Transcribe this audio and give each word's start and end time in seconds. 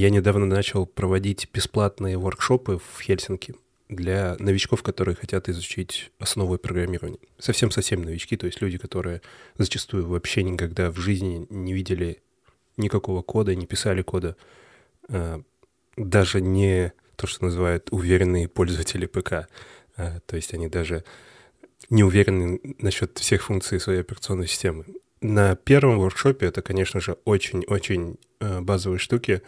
Я 0.00 0.08
недавно 0.08 0.46
начал 0.46 0.86
проводить 0.86 1.50
бесплатные 1.52 2.16
воркшопы 2.16 2.78
в 2.78 3.02
Хельсинки 3.02 3.54
для 3.90 4.34
новичков, 4.38 4.82
которые 4.82 5.14
хотят 5.14 5.50
изучить 5.50 6.10
основы 6.18 6.56
программирования. 6.56 7.18
Совсем-совсем 7.38 8.02
новички, 8.02 8.38
то 8.38 8.46
есть 8.46 8.62
люди, 8.62 8.78
которые 8.78 9.20
зачастую 9.58 10.06
вообще 10.06 10.42
никогда 10.42 10.90
в 10.90 10.96
жизни 10.96 11.46
не 11.50 11.74
видели 11.74 12.22
никакого 12.78 13.20
кода, 13.20 13.54
не 13.54 13.66
писали 13.66 14.00
кода, 14.00 14.38
а, 15.10 15.42
даже 15.98 16.40
не 16.40 16.94
то, 17.16 17.26
что 17.26 17.44
называют 17.44 17.88
уверенные 17.90 18.48
пользователи 18.48 19.04
ПК. 19.04 19.48
А, 19.98 20.20
то 20.24 20.36
есть 20.36 20.54
они 20.54 20.68
даже 20.68 21.04
не 21.90 22.04
уверены 22.04 22.58
насчет 22.78 23.18
всех 23.18 23.42
функций 23.42 23.78
своей 23.78 24.00
операционной 24.00 24.48
системы. 24.48 24.86
На 25.20 25.56
первом 25.56 25.98
воркшопе 25.98 26.46
это, 26.46 26.62
конечно 26.62 27.02
же, 27.02 27.18
очень-очень 27.26 28.16
а, 28.40 28.62
базовые 28.62 28.98
штуки. 28.98 29.42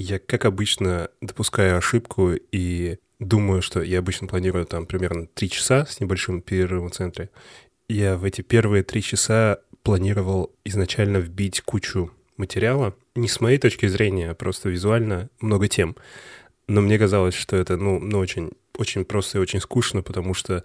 Я, 0.00 0.20
как 0.20 0.44
обычно, 0.44 1.10
допускаю 1.20 1.76
ошибку 1.76 2.30
и 2.52 2.98
думаю, 3.18 3.62
что 3.62 3.82
я 3.82 3.98
обычно 3.98 4.28
планирую 4.28 4.64
там 4.64 4.86
примерно 4.86 5.26
3 5.26 5.50
часа 5.50 5.86
с 5.86 5.98
небольшим 5.98 6.40
перерывом 6.40 6.90
в 6.90 6.94
центре. 6.94 7.30
Я 7.88 8.16
в 8.16 8.22
эти 8.22 8.42
первые 8.42 8.84
3 8.84 9.02
часа 9.02 9.58
планировал 9.82 10.52
изначально 10.64 11.16
вбить 11.16 11.62
кучу 11.62 12.12
материала. 12.36 12.94
Не 13.16 13.26
с 13.26 13.40
моей 13.40 13.58
точки 13.58 13.86
зрения, 13.86 14.30
а 14.30 14.34
просто 14.36 14.68
визуально 14.68 15.30
много 15.40 15.66
тем. 15.66 15.96
Но 16.68 16.80
мне 16.80 16.96
казалось, 16.96 17.34
что 17.34 17.56
это, 17.56 17.76
ну, 17.76 17.98
ну 17.98 18.20
очень, 18.20 18.52
очень 18.76 19.04
просто 19.04 19.38
и 19.38 19.40
очень 19.40 19.60
скучно, 19.60 20.02
потому 20.02 20.32
что, 20.32 20.62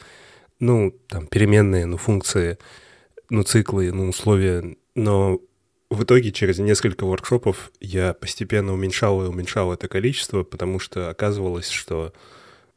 ну, 0.60 0.94
там, 1.08 1.26
переменные, 1.26 1.88
ну, 1.88 1.98
функции, 1.98 2.60
ну, 3.32 3.42
циклы, 3.42 3.92
ну, 3.92 4.10
условия. 4.10 4.76
Но 4.94 5.40
в 5.94 6.04
итоге 6.04 6.32
через 6.32 6.60
несколько 6.60 7.06
воркшопов 7.06 7.72
я 7.80 8.14
постепенно 8.14 8.74
уменьшал 8.74 9.24
и 9.24 9.28
уменьшал 9.28 9.74
это 9.74 9.88
количество, 9.88 10.44
потому 10.44 10.80
что 10.80 11.10
оказывалось, 11.10 11.70
что 11.70 12.14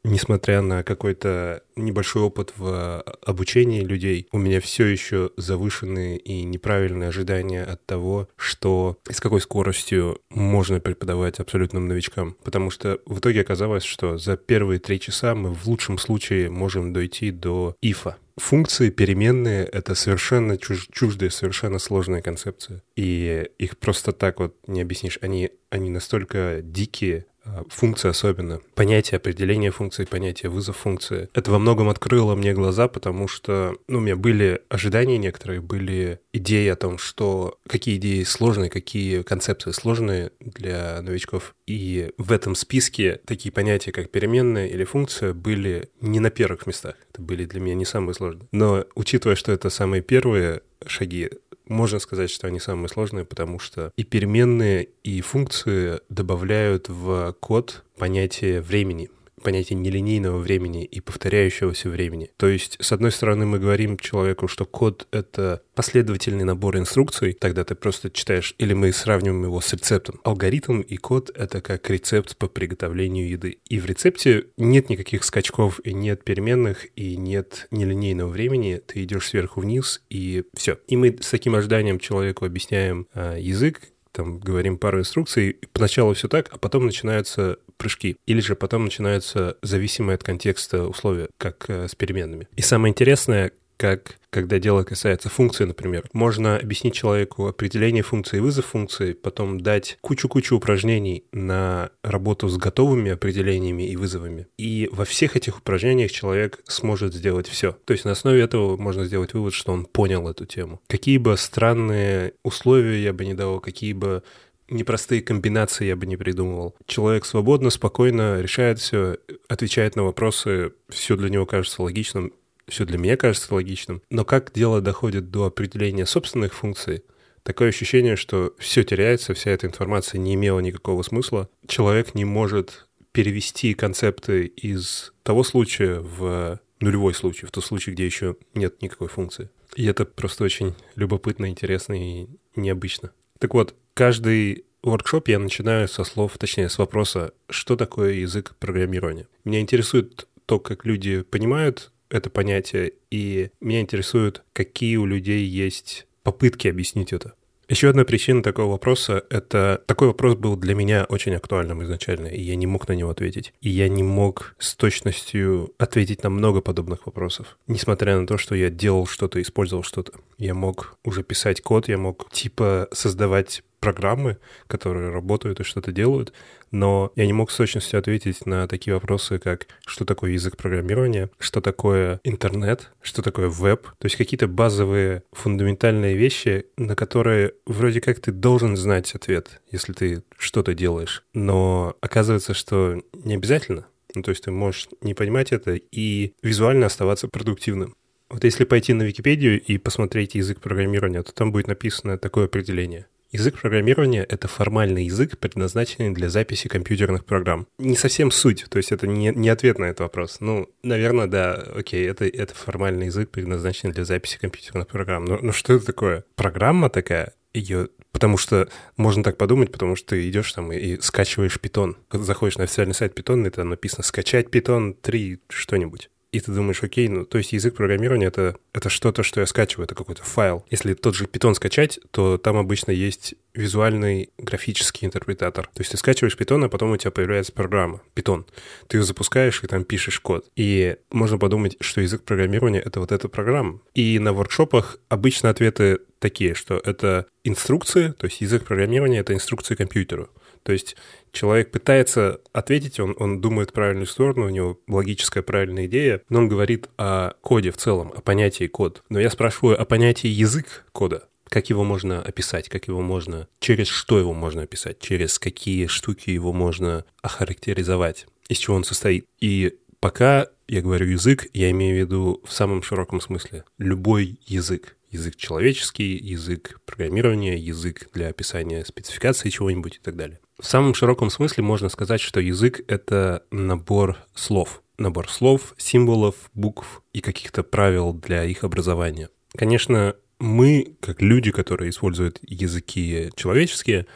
несмотря 0.07 0.63
на 0.63 0.83
какой-то 0.83 1.63
небольшой 1.75 2.23
опыт 2.23 2.53
в 2.57 3.03
обучении 3.25 3.81
людей, 3.81 4.29
у 4.33 4.39
меня 4.39 4.61
все 4.61 4.87
еще 4.87 5.31
завышенные 5.37 6.17
и 6.17 6.43
неправильные 6.45 7.09
ожидания 7.09 7.65
от 7.65 7.85
того, 7.85 8.29
что 8.37 8.99
с 9.11 9.21
какой 9.21 9.41
скоростью 9.41 10.21
можно 10.31 10.81
преподавать 10.81 11.41
абсолютным 11.41 11.89
новичкам. 11.89 12.37
Потому 12.45 12.71
что 12.71 13.01
в 13.07 13.19
итоге 13.19 13.43
оказалось, 13.43 13.85
что 13.85 14.17
за 14.19 14.37
первые 14.37 14.79
три 14.79 15.01
часа 15.01 15.35
мы 15.35 15.53
в 15.53 15.67
лучшем 15.67 15.99
случае 15.99 16.51
можем 16.51 16.93
дойти 16.93 17.31
до 17.31 17.77
ифа. 17.83 18.17
Функции 18.37 18.91
переменные— 18.91 19.65
это 19.73 19.95
совершенно 19.95 20.59
чуж 20.59 20.89
чуждые, 20.93 21.31
совершенно 21.31 21.79
сложные 21.79 22.21
концепции. 22.21 22.83
И 22.95 23.49
их 23.59 23.79
просто 23.79 24.13
так 24.13 24.41
вот 24.41 24.55
не 24.67 24.83
объяснишь. 24.83 25.19
Они, 25.23 25.51
они 25.71 25.89
настолько 25.89 26.61
дикие, 26.63 27.25
функции 27.69 28.09
особенно. 28.09 28.61
Понятие 28.75 29.17
определения 29.17 29.71
функции, 29.71 30.05
понятие 30.05 30.51
вызов 30.51 30.77
функции. 30.77 31.29
Это 31.35 31.51
во 31.51 31.59
многом 31.59 31.89
открыло 31.89 32.35
мне 32.35 32.53
глаза, 32.53 32.89
потому 32.89 33.29
что 33.29 33.77
ну, 33.89 33.99
у 33.99 34.01
меня 34.01 34.17
были 34.17 34.61
ожидания 34.69 35.19
некоторые, 35.19 35.61
были 35.61 36.21
идеи 36.33 36.69
о 36.69 36.77
том, 36.77 36.99
что 36.99 37.59
какие 37.67 37.97
идеи 37.97 38.23
сложные, 38.25 38.71
какие 38.71 39.23
концепции 39.23 39.71
сложные 39.71 40.33
для 40.41 41.01
новичков. 41.03 41.55
И 41.67 42.11
в 42.19 42.33
этом 42.33 42.55
списке 42.55 43.21
такие 43.27 43.53
понятия, 43.53 43.93
как 43.93 44.11
переменная 44.11 44.69
или 44.69 44.85
функция, 44.85 45.33
были 45.33 45.91
не 46.01 46.21
на 46.21 46.31
первых 46.31 46.67
местах. 46.67 46.95
Это 47.13 47.23
были 47.23 47.45
для 47.45 47.61
меня 47.61 47.75
не 47.75 47.85
самые 47.85 48.15
сложные. 48.15 48.49
Но 48.53 48.85
учитывая, 48.95 49.37
что 49.37 49.53
это 49.53 49.71
самые 49.71 50.03
первые 50.03 50.63
шаги, 50.87 51.31
можно 51.67 51.99
сказать, 51.99 52.31
что 52.31 52.47
они 52.47 52.61
самые 52.61 52.89
сложные, 52.89 53.25
потому 53.25 53.59
что 53.59 53.93
и 53.97 54.05
переменные, 54.05 54.89
и 55.03 55.21
функции 55.21 56.01
добавляют 56.09 56.89
в 56.89 57.35
код 57.41 57.85
понятие 57.99 58.61
времени 58.61 59.11
понятие 59.47 59.79
нелинейного 59.79 60.39
времени 60.39 60.85
и 60.85 60.99
повторяющегося 60.99 61.89
времени. 61.89 62.31
То 62.37 62.49
есть, 62.49 62.79
с 62.81 62.91
одной 62.91 63.13
стороны, 63.13 63.47
мы 63.47 63.61
говорим 63.61 63.97
человеку, 63.97 64.49
что 64.49 64.65
код— 64.65 65.07
это 65.13 65.63
последовательный 65.77 66.43
набор 66.43 66.77
инструкций, 66.79 67.33
тогда 67.33 67.63
ты 67.63 67.77
просто 67.77 68.11
читаешь, 68.11 68.57
или 68.59 68.75
мы 68.75 68.93
сравниваем 68.93 69.45
его 69.45 69.61
с 69.61 69.73
рецептом. 69.73 70.21
Алгоритм 70.25 70.81
и 70.81 70.97
код— 70.97 71.31
это 71.37 71.61
как 71.61 71.89
рецепт 71.89 72.37
по 72.37 72.49
приготовлению 72.49 73.29
еды. 73.29 73.59
И 73.69 73.79
в 73.79 73.87
рецепте 73.87 74.47
нет 74.57 74.91
никаких 74.91 75.23
скачков, 75.23 75.79
и 75.85 75.95
нет 75.95 76.25
переменных, 76.25 76.89
и 76.97 77.17
нет 77.17 77.69
нелинейного 77.71 78.31
времени. 78.31 78.83
Ты 78.85 79.05
идешь 79.05 79.29
сверху 79.29 79.61
вниз, 79.61 80.03
и 80.11 80.43
все. 80.55 80.77
И 80.89 80.97
мы 80.97 81.17
с 81.21 81.31
таким 81.31 81.55
ожиданием 81.55 82.01
человеку 82.01 82.47
объясняем 82.47 83.07
э, 83.15 83.37
язык, 83.39 83.81
там 84.17 84.39
говорим 84.41 84.79
пару 84.79 85.01
инструкций, 85.01 85.59
поначалу 85.75 86.15
все 86.15 86.27
так, 86.27 86.49
а 86.51 86.57
потом 86.57 86.87
начинаются 86.87 87.59
прыжки. 87.77 88.17
Или 88.27 88.41
же 88.41 88.55
потом 88.55 88.85
начинаются 88.85 89.57
зависимые 89.63 90.15
от 90.15 90.23
контекста 90.23 90.87
условия, 90.87 91.29
как 91.39 91.65
э, 91.69 91.89
с 91.89 91.95
переменными. 91.95 92.49
И 92.57 92.63
самое 92.63 92.91
интересное, 92.91 93.53
как 93.77 94.17
когда 94.37 94.59
дело 94.59 94.83
касается 94.83 95.31
функции, 95.31 95.65
например. 95.65 96.05
Можно 96.13 96.59
объяснить 96.59 96.93
человеку 96.93 97.47
определение 97.47 98.03
функции 98.03 98.37
и 98.37 98.41
вызов 98.41 98.67
функции, 98.67 99.15
потом 99.15 99.63
дать 99.63 99.97
кучу-кучу 100.03 100.57
упражнений 100.57 101.25
на 101.33 101.89
работу 102.03 102.49
с 102.49 102.59
готовыми 102.59 103.13
определениями 103.13 103.89
и 103.89 103.97
вызовами. 103.97 104.47
И 104.59 104.91
во 104.93 105.07
всех 105.07 105.37
этих 105.37 105.57
упражнениях 105.57 106.11
человек 106.11 106.61
сможет 106.65 107.15
сделать 107.15 107.49
все. 107.49 107.79
То 107.87 107.95
есть 107.95 108.05
на 108.05 108.11
основе 108.11 108.43
этого 108.43 108.77
можно 108.77 109.07
сделать 109.07 109.33
вывод, 109.33 109.55
что 109.55 109.73
он 109.73 109.87
понял 109.87 110.29
эту 110.29 110.45
тему. 110.45 110.83
Какие 110.87 111.17
бы 111.17 111.35
странные 111.39 112.35
условия 112.43 113.03
я 113.03 113.15
бы 113.15 113.25
не 113.25 113.33
дал, 113.33 113.59
какие 113.61 113.95
бы 113.95 114.23
непростые 114.69 115.23
комбинации 115.23 115.87
я 115.87 115.97
бы 115.97 116.07
не 116.07 116.17
придумывал. 116.17 116.75
Человек 116.87 117.25
свободно, 117.25 117.71
спокойно 117.71 118.41
решает 118.41 118.79
все, 118.79 119.19
отвечает 119.49 119.97
на 119.97 120.05
вопросы, 120.05 120.73
все 120.89 121.17
для 121.17 121.29
него 121.29 121.47
кажется 121.47 121.83
логичным, 121.83 122.33
все 122.69 122.85
для 122.85 122.99
меня 122.99 123.17
кажется 123.17 123.55
логичным. 123.55 124.03
Но 124.11 124.25
как 124.25 124.53
дело 124.53 124.81
доходит 124.81 125.31
до 125.31 125.45
определения 125.45 126.07
собственных 126.07 126.55
функций, 126.55 127.05
такое 127.43 127.69
ощущение, 127.69 128.17
что 128.17 128.55
все 128.59 128.83
теряется, 128.83 129.35
вся 129.35 129.51
эта 129.51 129.67
информация 129.67 130.19
не 130.19 130.35
имела 130.35 130.61
никакого 130.61 131.03
смысла. 131.03 131.49
Человек 131.67 132.15
не 132.15 132.25
может 132.25 132.87
перевести 133.13 133.73
концепты 133.75 134.45
из 134.47 135.13
того 135.23 135.43
случая 135.43 136.01
в 136.01 136.61
нулевой 136.81 137.15
случай, 137.15 137.47
в 137.47 137.51
тот 137.51 137.65
случай, 137.65 137.93
где 137.93 138.05
еще 138.05 138.37
нет 138.55 138.83
никакой 138.83 139.09
функции. 139.09 139.49
И 139.75 139.87
это 139.87 140.05
просто 140.05 140.45
очень 140.45 140.75
любопытно, 140.97 141.49
интересно 141.49 141.95
и 141.95 142.27
необычно. 142.57 143.13
Так 143.39 143.55
вот, 143.55 143.75
каждый 143.97 144.67
воркшоп 144.83 145.29
я 145.29 145.39
начинаю 145.39 145.89
со 145.89 146.05
слов, 146.05 146.37
точнее, 146.39 146.69
с 146.69 146.79
вопроса, 146.79 147.33
что 147.49 147.77
такое 147.77 148.13
язык 148.13 148.55
программирования. 148.61 149.27
Меня 149.45 149.61
интересует 149.61 150.29
то, 150.45 150.61
как 150.61 150.85
люди 150.85 151.23
понимают 151.23 151.91
это 152.11 152.31
понятие, 152.31 152.93
и 153.11 153.51
меня 153.61 153.81
интересует, 153.81 154.45
какие 154.53 154.97
у 154.97 155.07
людей 155.07 155.45
есть 155.45 156.07
попытки 156.23 156.69
объяснить 156.69 157.13
это. 157.13 157.33
Еще 157.69 157.89
одна 157.89 158.05
причина 158.05 158.45
такого 158.45 158.73
вопроса— 158.73 159.25
это 159.31 159.83
такой 159.87 160.09
вопрос 160.09 160.37
был 160.37 160.55
для 160.57 160.77
меня 160.77 161.05
очень 161.09 161.35
актуальным 161.35 161.83
изначально, 161.83 162.29
и 162.29 162.41
я 162.41 162.55
не 162.55 162.67
мог 162.67 162.87
на 162.87 162.93
него 162.93 163.11
ответить. 163.11 163.53
И 163.61 163.69
я 163.69 163.89
не 163.89 164.05
мог 164.05 164.55
с 164.61 164.77
точностью 164.77 165.73
ответить 165.77 166.23
на 166.23 166.31
много 166.31 166.61
подобных 166.61 167.07
вопросов. 167.07 167.59
Несмотря 167.67 168.21
на 168.21 168.27
то, 168.27 168.39
что 168.39 168.55
я 168.55 168.71
делал 168.71 169.07
что-то, 169.07 169.43
использовал 169.43 169.83
что-то. 169.83 170.13
Я 170.39 170.55
мог 170.55 170.97
уже 171.03 171.25
писать 171.25 171.61
код, 171.61 171.89
я 171.89 171.99
мог 171.99 172.31
типа 172.31 172.89
создавать 172.93 173.65
программы, 173.81 174.39
которые 174.67 175.11
работают 175.11 175.61
и 175.61 175.65
что-то 175.65 175.93
делают, 175.93 176.33
но 176.71 177.13
я 177.17 177.27
не 177.27 177.33
мог 177.33 177.51
с 177.51 177.57
точностью 177.57 177.99
ответить 177.99 178.47
на 178.47 178.67
такие 178.67 178.95
вопросы, 178.95 179.39
как 179.39 179.67
что 179.87 180.05
такое 180.05 180.33
язык 180.33 180.57
программирования, 180.57 181.31
что 181.39 181.61
такое 181.61 182.21
интернет, 182.25 182.91
что 183.03 183.23
такое 183.23 183.49
веб, 183.49 183.83
то 183.99 184.07
есть 184.07 184.17
какие-то 184.17 184.49
базовые 184.49 185.23
фундаментальные 185.33 186.17
вещи, 186.17 186.67
на 186.77 186.97
которые 186.97 187.55
вроде 187.67 188.01
как 188.01 188.21
ты 188.21 188.33
должен 188.33 188.77
знать 188.77 189.15
ответ, 189.15 189.61
если 189.71 189.93
ты 189.93 190.23
что-то 190.37 190.75
делаешь, 190.75 191.25
но 191.33 191.97
оказывается, 192.01 192.55
что 192.55 193.01
не 193.13 193.35
обязательно. 193.35 193.87
Ну, 194.15 194.23
то 194.23 194.31
есть 194.31 194.45
ты 194.45 194.51
можешь 194.51 194.89
не 195.03 195.13
понимать 195.13 195.53
это 195.53 195.75
и 195.75 196.33
визуально 196.43 196.87
оставаться 196.87 197.29
продуктивным. 197.29 197.97
Вот 198.29 198.45
если 198.45 198.65
пойти 198.65 198.93
на 198.93 199.03
Википедию 199.03 199.61
и 199.61 199.79
посмотреть 199.79 200.35
язык 200.35 200.61
программирования, 200.61 201.23
то 201.23 201.33
там 201.33 201.53
будет 201.53 201.69
написано 201.69 202.19
такое 202.19 202.47
определение. 202.47 203.07
Язык 203.33 203.59
программирования— 203.61 204.25
это 204.29 204.49
формальный 204.49 205.05
язык, 205.05 205.39
предназначенный 205.39 206.11
для 206.11 206.29
записи 206.29 206.69
компьютерных 206.69 207.25
программ. 207.25 207.67
Не 207.79 207.97
совсем 207.97 208.31
суть, 208.31 208.67
то 208.69 208.79
есть 208.79 208.93
это 208.93 209.07
не, 209.07 209.33
не 209.35 209.49
ответ 209.49 209.79
на 209.79 209.87
этот 209.87 210.01
вопрос. 210.01 210.39
Ну, 210.41 210.69
наверное, 210.83 211.27
да, 211.27 211.55
окей, 211.55 212.09
это, 212.09 212.27
это 212.27 212.55
формальный 212.55 213.07
язык, 213.07 213.31
предназначенный 213.31 213.93
для 213.93 214.05
записи 214.05 214.39
компьютерных 214.39 214.87
программ. 214.87 215.25
Но, 215.25 215.39
но 215.43 215.53
что 215.53 215.75
это 215.75 215.87
такое? 215.87 216.25
Программа 216.35 216.89
такая? 216.89 217.35
Ее 217.53 217.89
Потому 218.17 218.39
что 218.39 218.67
можно 218.97 219.23
так 219.23 219.37
подумать, 219.37 219.71
потому 219.71 219.95
что 219.95 220.09
ты 220.09 220.27
идешь 220.31 220.51
там 220.55 220.73
и, 220.73 220.79
и 220.79 221.01
скачиваешь 221.03 221.61
питон. 221.61 221.99
Заходишь 222.11 222.57
на 222.57 222.65
официальный 222.65 222.95
сайт 222.95 223.15
питон, 223.15 223.47
и 223.47 223.51
там 223.51 223.69
написано 223.69 224.05
«скачать 224.05 224.51
питон 224.51 224.95
3 224.95 225.43
что-нибудь». 225.51 226.09
И 226.37 226.41
ты 226.41 226.53
думаешь, 226.53 226.83
окей, 226.83 227.09
ну, 227.09 227.25
то 227.25 227.39
есть 227.39 227.53
язык 227.53 227.75
программирования 227.75 228.27
это,— 228.27 228.57
это 228.75 228.91
что-то, 228.91 229.23
что 229.23 229.41
я 229.41 229.47
скачиваю, 229.47 229.87
это 229.87 229.95
какой-то 229.95 230.23
файл. 230.23 230.67
Если 230.71 230.93
тот 230.93 231.15
же 231.15 231.25
Python 231.25 231.55
скачать, 231.55 231.99
то 232.11 232.37
там 232.37 232.59
обычно 232.59 232.91
есть 232.91 233.35
визуальный 233.55 234.29
графический 234.37 235.07
интерпретатор. 235.07 235.67
То 235.73 235.81
есть 235.81 235.93
ты 235.93 235.97
скачиваешь 235.97 236.37
Python, 236.37 236.67
а 236.67 236.69
потом 236.69 236.91
у 236.91 236.97
тебя 236.99 237.11
появляется 237.11 237.53
программа 237.53 238.03
Python. 238.15 238.45
Ты 238.87 238.99
ее 238.99 239.03
запускаешь 239.03 239.65
и 239.65 239.67
там 239.67 239.85
пишешь 239.85 240.21
код. 240.21 240.45
И 240.57 240.97
можно 241.11 241.39
подумать, 241.39 241.77
что 241.81 242.03
язык 242.03 242.23
программирования— 242.23 242.81
это 242.85 243.01
вот 243.01 243.13
эта 243.13 243.29
программа. 243.29 243.81
И 243.95 244.19
на 244.19 244.35
воркшопах 244.35 244.99
обычно 245.09 245.49
ответы 245.49 246.01
такие, 246.19 246.55
что 246.55 246.81
это 246.85 247.27
инструкции, 247.45 248.13
то 248.19 248.27
есть 248.27 248.43
язык 248.43 248.65
программирования— 248.65 249.19
это 249.21 249.33
инструкции 249.33 249.75
компьютеру. 249.75 250.29
То 250.67 250.73
есть 250.73 250.97
человек 251.31 251.71
пытается 251.71 252.41
ответить, 252.53 252.99
он, 252.99 253.15
он 253.21 253.41
думает 253.41 253.73
правильную 253.73 254.09
сторону, 254.09 254.47
у 254.47 254.49
него 254.49 254.81
логическая 254.89 255.45
правильная 255.45 255.87
идея, 255.87 256.23
но 256.29 256.41
он 256.41 256.49
говорит 256.49 256.89
о 256.99 257.35
коде 257.41 257.71
в 257.71 257.77
целом, 257.77 258.13
о 258.17 258.21
понятии 258.21 258.67
код. 258.67 259.05
Но 259.09 259.21
я 259.21 259.31
спрашиваю 259.31 259.81
о 259.81 259.85
понятии 259.85 260.27
язык 260.27 260.85
кода. 260.91 261.29
Как 261.49 261.71
его 261.71 261.85
можно 261.85 262.21
описать, 262.21 262.69
как 262.69 262.89
его 262.89 263.01
можно, 263.01 263.47
через 263.61 263.87
что 263.87 264.19
его 264.19 264.35
можно 264.35 264.63
описать, 264.63 264.99
через 264.99 265.39
какие 265.39 265.87
штуки 265.87 266.31
его 266.31 266.53
можно 266.53 267.05
охарактеризовать, 267.23 268.27
из 268.49 268.59
чего 268.59 268.75
он 268.75 268.83
состоит. 268.83 269.25
И 269.41 269.79
пока 270.01 270.49
я 270.67 270.83
говорю 270.83 271.07
язык, 271.07 271.47
я 271.55 271.71
имею 271.71 271.95
в 271.95 272.01
виду 272.01 272.43
в 272.45 272.53
самом 272.53 272.83
широком 272.83 273.21
смысле 273.21 273.63
любой 273.79 274.41
язык 274.47 274.97
язык 275.13 275.37
человеческий, 275.37 276.17
язык 276.17 276.81
программирования, 276.85 277.57
язык 277.57 278.09
для 278.13 278.29
описания 278.29 278.85
спецификации 278.85 279.49
чего-нибудь 279.51 279.97
и 279.97 280.01
так 280.01 280.17
далее. 280.17 280.41
В 280.59 280.67
самом 280.67 280.95
широком 280.95 281.29
смысле 281.29 281.63
можно 281.65 281.91
сказать, 281.91 282.21
что 282.21 282.41
язык— 282.41 282.81
это 282.89 283.43
набор 283.51 284.17
слов. 284.35 284.83
Набор 284.97 285.29
слов, 285.29 285.75
символов, 285.77 286.51
букв 286.55 287.03
и 287.13 287.21
каких-то 287.21 287.63
правил 287.63 288.15
для 288.15 288.43
их 288.45 288.65
образования. 288.65 289.29
Конечно, 289.55 290.17
мы, 290.39 290.97
как 291.01 291.21
люди, 291.21 291.51
которые 291.51 291.91
используют 291.91 292.39
языки 292.43 293.31
человеческие, 293.37 294.07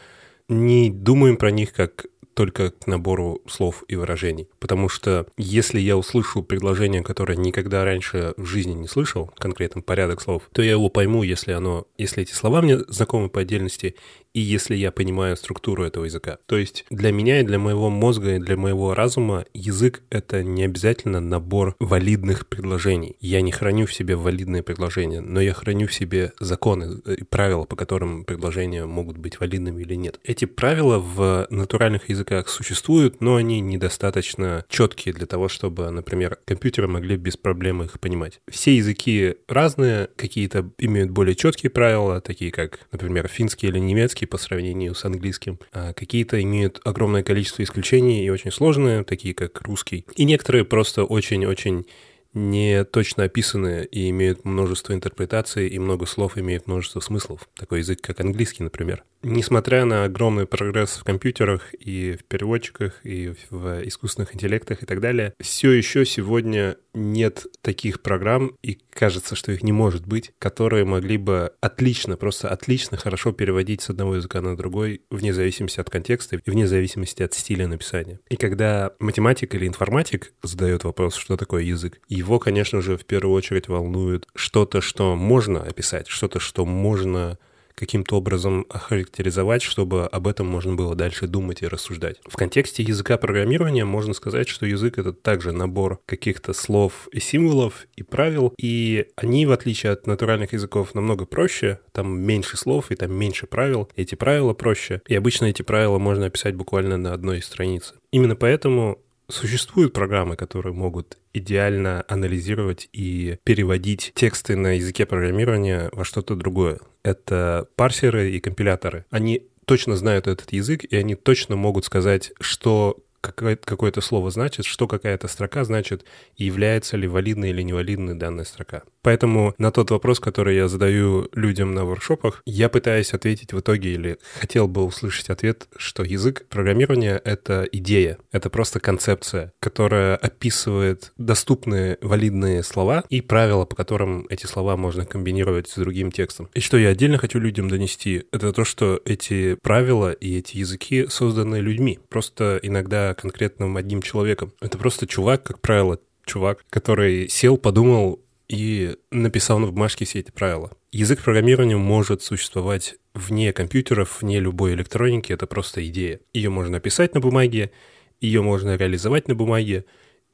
не 0.49 0.89
думаем 0.89 1.37
про 1.37 1.51
них 1.51 1.73
как 1.73 2.07
только 2.33 2.71
к 2.71 2.87
набору 2.87 3.41
слов 3.47 3.83
и 3.87 3.95
выражений. 3.95 4.47
Потому 4.59 4.89
что 4.89 5.27
если 5.37 5.79
я 5.79 5.97
услышу 5.97 6.43
предложение, 6.43 7.03
которое 7.03 7.35
никогда 7.35 7.83
раньше 7.83 8.33
в 8.37 8.45
жизни 8.45 8.73
не 8.73 8.87
слышал, 8.87 9.31
конкретно 9.37 9.81
порядок 9.81 10.21
слов, 10.21 10.49
то 10.51 10.61
я 10.61 10.71
его 10.71 10.89
пойму, 10.89 11.23
если 11.23 11.51
оно, 11.51 11.87
если 11.97 12.23
эти 12.23 12.33
слова 12.33 12.61
мне 12.61 12.79
знакомы 12.87 13.29
по 13.29 13.41
отдельности, 13.41 13.95
и 14.33 14.39
если 14.39 14.75
я 14.75 14.91
понимаю 14.91 15.35
структуру 15.35 15.83
этого 15.83 16.05
языка. 16.05 16.37
То 16.45 16.57
есть 16.57 16.85
для 16.89 17.11
меня 17.11 17.41
и 17.41 17.43
для 17.43 17.59
моего 17.59 17.89
мозга 17.89 18.35
и 18.35 18.39
для 18.39 18.57
моего 18.57 18.93
разума 18.93 19.45
язык— 19.53 20.03
это 20.09 20.43
не 20.43 20.63
обязательно 20.63 21.19
набор 21.19 21.75
валидных 21.79 22.47
предложений. 22.47 23.17
Я 23.19 23.41
не 23.41 23.51
храню 23.51 23.85
в 23.85 23.93
себе 23.93 24.15
валидные 24.15 24.63
предложения, 24.63 25.21
но 25.21 25.41
я 25.41 25.53
храню 25.53 25.87
в 25.87 25.93
себе 25.93 26.33
законы 26.39 27.01
и 27.05 27.23
правила, 27.23 27.65
по 27.65 27.75
которым 27.75 28.23
предложения 28.23 28.85
могут 28.85 29.17
быть 29.17 29.39
валидными 29.39 29.81
или 29.81 29.95
нет. 29.95 30.19
Эти 30.23 30.45
правила 30.45 30.99
в 30.99 31.47
натуральных 31.49 32.09
языках 32.09 32.49
существуют, 32.49 33.21
но 33.21 33.35
они 33.35 33.59
недостаточно 33.59 34.65
четкие 34.69 35.13
для 35.13 35.25
того, 35.25 35.49
чтобы, 35.49 35.89
например, 35.91 36.37
компьютеры 36.45 36.87
могли 36.87 37.17
без 37.17 37.37
проблем 37.37 37.83
их 37.83 37.99
понимать. 37.99 38.39
Все 38.49 38.75
языки 38.75 39.35
разные, 39.47 40.09
какие-то 40.15 40.69
имеют 40.77 41.11
более 41.11 41.35
четкие 41.35 41.69
правила, 41.69 42.21
такие 42.21 42.51
как, 42.51 42.87
например, 42.91 43.27
финский 43.27 43.67
или 43.67 43.79
немецкий, 43.79 44.20
по 44.25 44.37
сравнению 44.37 44.95
с 44.95 45.05
английским. 45.05 45.59
А 45.71 45.93
какие-то 45.93 46.41
имеют 46.41 46.79
огромное 46.83 47.23
количество 47.23 47.63
исключений 47.63 48.25
и 48.25 48.29
очень 48.29 48.51
сложные, 48.51 49.03
такие 49.03 49.33
как 49.33 49.61
русский. 49.61 50.05
И 50.15 50.25
некоторые 50.25 50.65
просто 50.65 51.03
очень-очень 51.03 51.85
не 52.33 52.83
точно 52.83 53.25
описаны 53.25 53.87
и 53.91 54.09
имеют 54.09 54.45
множество 54.45 54.93
интерпретаций, 54.93 55.67
и 55.67 55.79
много 55.79 56.05
слов 56.05 56.37
имеют 56.37 56.67
множество 56.67 56.99
смыслов. 56.99 57.47
Такой 57.55 57.79
язык, 57.79 58.01
как 58.01 58.19
английский, 58.19 58.63
например. 58.63 59.03
Несмотря 59.23 59.85
на 59.85 60.05
огромный 60.05 60.47
прогресс 60.47 60.97
в 60.97 61.03
компьютерах 61.03 61.73
и 61.75 62.17
в 62.19 62.23
переводчиках, 62.25 63.05
и 63.05 63.33
в 63.49 63.87
искусственных 63.87 64.33
интеллектах 64.33 64.81
и 64.81 64.85
так 64.85 64.99
далее, 64.99 65.33
все 65.39 65.71
еще 65.71 66.05
сегодня 66.05 66.77
нет 66.93 67.45
таких 67.61 68.01
программ, 68.01 68.57
и 68.63 68.79
кажется, 68.89 69.35
что 69.35 69.51
их 69.51 69.61
не 69.61 69.71
может 69.71 70.07
быть, 70.07 70.31
которые 70.39 70.85
могли 70.85 71.17
бы 71.17 71.51
отлично, 71.61 72.17
просто 72.17 72.49
отлично 72.49 72.97
хорошо 72.97 73.31
переводить 73.31 73.81
с 73.81 73.91
одного 73.91 74.15
языка 74.15 74.41
на 74.41 74.57
другой, 74.57 75.01
вне 75.11 75.33
зависимости 75.33 75.79
от 75.79 75.89
контекста 75.89 76.37
и 76.37 76.49
вне 76.49 76.67
зависимости 76.67 77.21
от 77.21 77.33
стиля 77.33 77.67
написания. 77.67 78.19
И 78.29 78.35
когда 78.35 78.93
математик 78.99 79.53
или 79.53 79.67
информатик 79.67 80.33
задает 80.41 80.83
вопрос, 80.83 81.15
что 81.15 81.37
такое 81.37 81.63
язык, 81.63 82.01
его, 82.21 82.39
конечно 82.39 82.81
же, 82.81 82.97
в 82.97 83.05
первую 83.05 83.35
очередь 83.35 83.67
волнует 83.67 84.27
что-то, 84.35 84.79
что 84.79 85.15
можно 85.15 85.61
описать, 85.61 86.07
что-то, 86.07 86.39
что 86.39 86.65
можно 86.65 87.37
каким-то 87.73 88.17
образом 88.17 88.67
охарактеризовать, 88.69 89.63
чтобы 89.63 90.05
об 90.05 90.27
этом 90.27 90.45
можно 90.45 90.75
было 90.75 90.93
дальше 90.93 91.25
думать 91.25 91.63
и 91.63 91.67
рассуждать. 91.67 92.17
В 92.27 92.35
контексте 92.35 92.83
языка 92.83 93.17
программирования 93.17 93.85
можно 93.85 94.13
сказать, 94.13 94.47
что 94.47 94.67
язык— 94.67 94.97
это 94.99 95.13
также 95.13 95.51
набор 95.51 95.99
каких-то 96.05 96.53
слов 96.53 97.07
и 97.11 97.19
символов 97.19 97.87
и 97.95 98.03
правил, 98.03 98.53
и 98.59 99.07
они, 99.15 99.47
в 99.47 99.51
отличие 99.51 99.93
от 99.93 100.05
натуральных 100.05 100.53
языков, 100.53 100.93
намного 100.93 101.25
проще, 101.25 101.79
там 101.91 102.19
меньше 102.19 102.55
слов 102.55 102.91
и 102.91 102.95
там 102.95 103.13
меньше 103.13 103.47
правил, 103.47 103.89
эти 103.95 104.13
правила 104.13 104.53
проще, 104.53 105.01
и 105.07 105.15
обычно 105.15 105.45
эти 105.45 105.63
правила 105.63 105.97
можно 105.97 106.27
описать 106.27 106.53
буквально 106.53 106.97
на 106.97 107.13
одной 107.13 107.41
странице. 107.41 107.95
Именно 108.11 108.35
поэтому 108.35 108.99
Существуют 109.31 109.93
программы, 109.93 110.35
которые 110.35 110.73
могут 110.73 111.17
идеально 111.33 112.03
анализировать 112.07 112.89
и 112.91 113.37
переводить 113.43 114.11
тексты 114.13 114.55
на 114.55 114.75
языке 114.75 115.05
программирования 115.05 115.89
во 115.93 116.03
что-то 116.03 116.35
другое. 116.35 116.79
Это 117.03 117.67
парсеры 117.75 118.31
и 118.31 118.39
компиляторы. 118.39 119.05
Они 119.09 119.47
точно 119.65 119.95
знают 119.95 120.27
этот 120.27 120.51
язык, 120.51 120.83
и 120.83 120.95
они 120.95 121.15
точно 121.15 121.55
могут 121.55 121.85
сказать, 121.85 122.33
что 122.39 122.97
какое-то 123.21 124.01
слово 124.01 124.31
значит, 124.31 124.65
что 124.65 124.87
какая-то 124.87 125.27
строка 125.27 125.63
значит, 125.63 126.05
и 126.35 126.45
является 126.45 126.97
ли 126.97 127.07
валидной 127.07 127.51
или 127.51 127.61
невалидной 127.61 128.15
данная 128.15 128.45
строка. 128.45 128.83
Поэтому 129.03 129.55
на 129.57 129.71
тот 129.71 129.91
вопрос, 129.91 130.19
который 130.19 130.55
я 130.55 130.67
задаю 130.67 131.27
людям 131.33 131.73
на 131.73 131.85
воркшопах, 131.85 132.41
я 132.45 132.69
пытаюсь 132.69 133.13
ответить 133.13 133.53
в 133.53 133.59
итоге 133.59 133.93
или 133.93 134.17
хотел 134.39 134.67
бы 134.67 134.83
услышать 134.83 135.29
ответ, 135.29 135.67
что 135.75 136.03
язык 136.03 136.45
программирования— 136.49 137.19
это 137.25 137.67
идея, 137.71 138.17
это 138.31 138.49
просто 138.49 138.79
концепция, 138.79 139.53
которая 139.59 140.15
описывает 140.15 141.13
доступные 141.17 141.97
валидные 142.01 142.63
слова 142.63 143.03
и 143.09 143.21
правила, 143.21 143.65
по 143.65 143.75
которым 143.75 144.27
эти 144.29 144.45
слова 144.45 144.77
можно 144.77 145.05
комбинировать 145.05 145.69
с 145.69 145.75
другим 145.75 146.11
текстом. 146.11 146.49
И 146.53 146.59
что 146.59 146.77
я 146.77 146.89
отдельно 146.89 147.17
хочу 147.17 147.39
людям 147.39 147.69
донести, 147.69 148.25
это 148.31 148.53
то, 148.53 148.63
что 148.65 149.01
эти 149.05 149.55
правила 149.61 150.11
и 150.11 150.37
эти 150.37 150.57
языки 150.57 151.07
созданы 151.07 151.57
людьми, 151.57 151.99
просто 152.09 152.59
иногда 152.61 153.10
конкретным 153.13 153.77
одним 153.77 154.01
человеком. 154.01 154.53
Это 154.61 154.77
просто 154.77 155.07
чувак, 155.07 155.43
как 155.43 155.59
правило, 155.59 155.99
чувак, 156.25 156.63
который 156.69 157.27
сел, 157.29 157.57
подумал, 157.57 158.21
и 158.51 158.97
написал 159.11 159.59
на 159.59 159.67
бумажке 159.67 160.03
все 160.03 160.19
эти 160.19 160.31
правила. 160.31 160.71
Язык 160.91 161.23
программирования 161.23 161.77
может 161.77 162.21
существовать 162.21 162.95
вне 163.13 163.53
компьютеров, 163.53 164.21
вне 164.21 164.41
любой 164.41 164.73
электроники, 164.73 165.31
это 165.31 165.47
просто 165.47 165.87
идея. 165.87 166.19
Ее 166.33 166.49
можно 166.49 166.73
написать 166.73 167.13
на 167.13 167.21
бумаге, 167.21 167.71
ее 168.19 168.41
можно 168.41 168.75
реализовать 168.75 169.29
на 169.29 169.35
бумаге, 169.35 169.85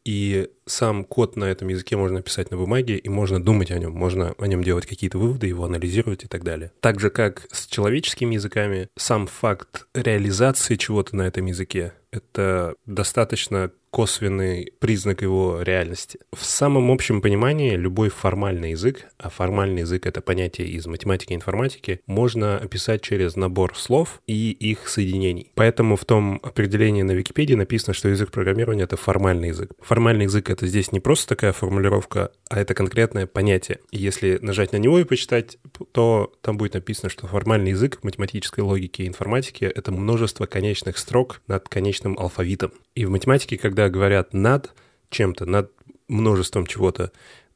и 0.03 0.49
сам 0.65 1.03
код 1.03 1.35
на 1.35 1.45
этом 1.45 1.67
языке 1.67 1.95
можно 1.95 2.21
писать 2.21 2.49
на 2.49 2.57
бумаге, 2.57 2.97
и 2.97 3.09
можно 3.09 3.43
думать 3.43 3.71
о 3.71 3.77
нем, 3.77 3.91
можно 3.91 4.33
о 4.39 4.47
нем 4.47 4.63
делать 4.63 4.85
какие-то 4.85 5.19
выводы, 5.19 5.47
его 5.47 5.65
анализировать 5.65 6.23
и 6.23 6.27
так 6.27 6.43
далее. 6.43 6.71
Так 6.79 6.99
же, 6.99 7.09
как 7.09 7.45
с 7.51 7.67
человеческими 7.67 8.35
языками, 8.35 8.89
сам 8.95 9.27
факт 9.27 9.85
реализации 9.93 10.75
чего-то 10.75 11.15
на 11.15 11.23
этом 11.23 11.45
языке— 11.45 11.93
это 12.17 12.75
достаточно 12.85 13.71
косвенный 13.89 14.71
признак 14.79 15.21
его 15.21 15.61
реальности. 15.61 16.19
В 16.33 16.43
самом 16.43 16.91
общем 16.91 17.21
понимании 17.21 17.75
любой 17.75 18.09
формальный 18.09 18.71
язык, 18.71 19.05
а 19.17 19.29
формальный 19.29 19.81
язык— 19.81 20.05
это 20.07 20.21
понятие 20.21 20.67
из 20.67 20.85
математики 20.85 21.33
и 21.33 21.35
информатики, 21.35 22.01
можно 22.05 22.57
описать 22.57 23.01
через 23.01 23.35
набор 23.35 23.77
слов 23.77 24.21
и 24.27 24.51
их 24.51 24.87
соединений. 24.87 25.51
Поэтому 25.55 25.95
в 25.95 26.05
том 26.05 26.39
определении 26.43 27.03
на 27.03 27.11
Википедии 27.11 27.55
написано, 27.55 27.93
что 27.93 28.09
язык 28.09 28.31
программирования— 28.31 28.83
это 28.85 28.97
формальный 28.97 29.49
язык. 29.49 29.71
Формальный 29.81 30.25
язык— 30.25 30.49
это 30.51 30.67
здесь 30.67 30.91
не 30.91 30.99
просто 30.99 31.29
такая 31.29 31.53
формулировка, 31.53 32.31
а 32.49 32.59
это 32.59 32.73
конкретное 32.73 33.27
понятие. 33.27 33.79
Если 33.91 34.37
нажать 34.41 34.73
на 34.73 34.77
него 34.77 34.99
и 34.99 35.03
почитать, 35.03 35.57
то 35.91 36.33
там 36.41 36.57
будет 36.57 36.73
написано, 36.73 37.09
что 37.09 37.27
формальный 37.27 37.71
язык 37.71 37.99
в 37.99 38.03
математической 38.03 38.61
логике 38.61 39.03
и 39.03 39.07
информатике— 39.07 39.65
это 39.75 39.91
множество 39.91 40.45
конечных 40.45 40.97
строк 40.97 41.41
над 41.47 41.67
конечным 41.69 42.17
алфавитом. 42.19 42.71
И 42.95 43.05
в 43.05 43.09
математике, 43.09 43.57
когда 43.77 43.89
говорят 43.89 44.33
над 44.33 44.73
чем-то, 45.11 45.45
над 45.45 45.71
множеством 46.07 46.65
чего-то, 46.65 47.11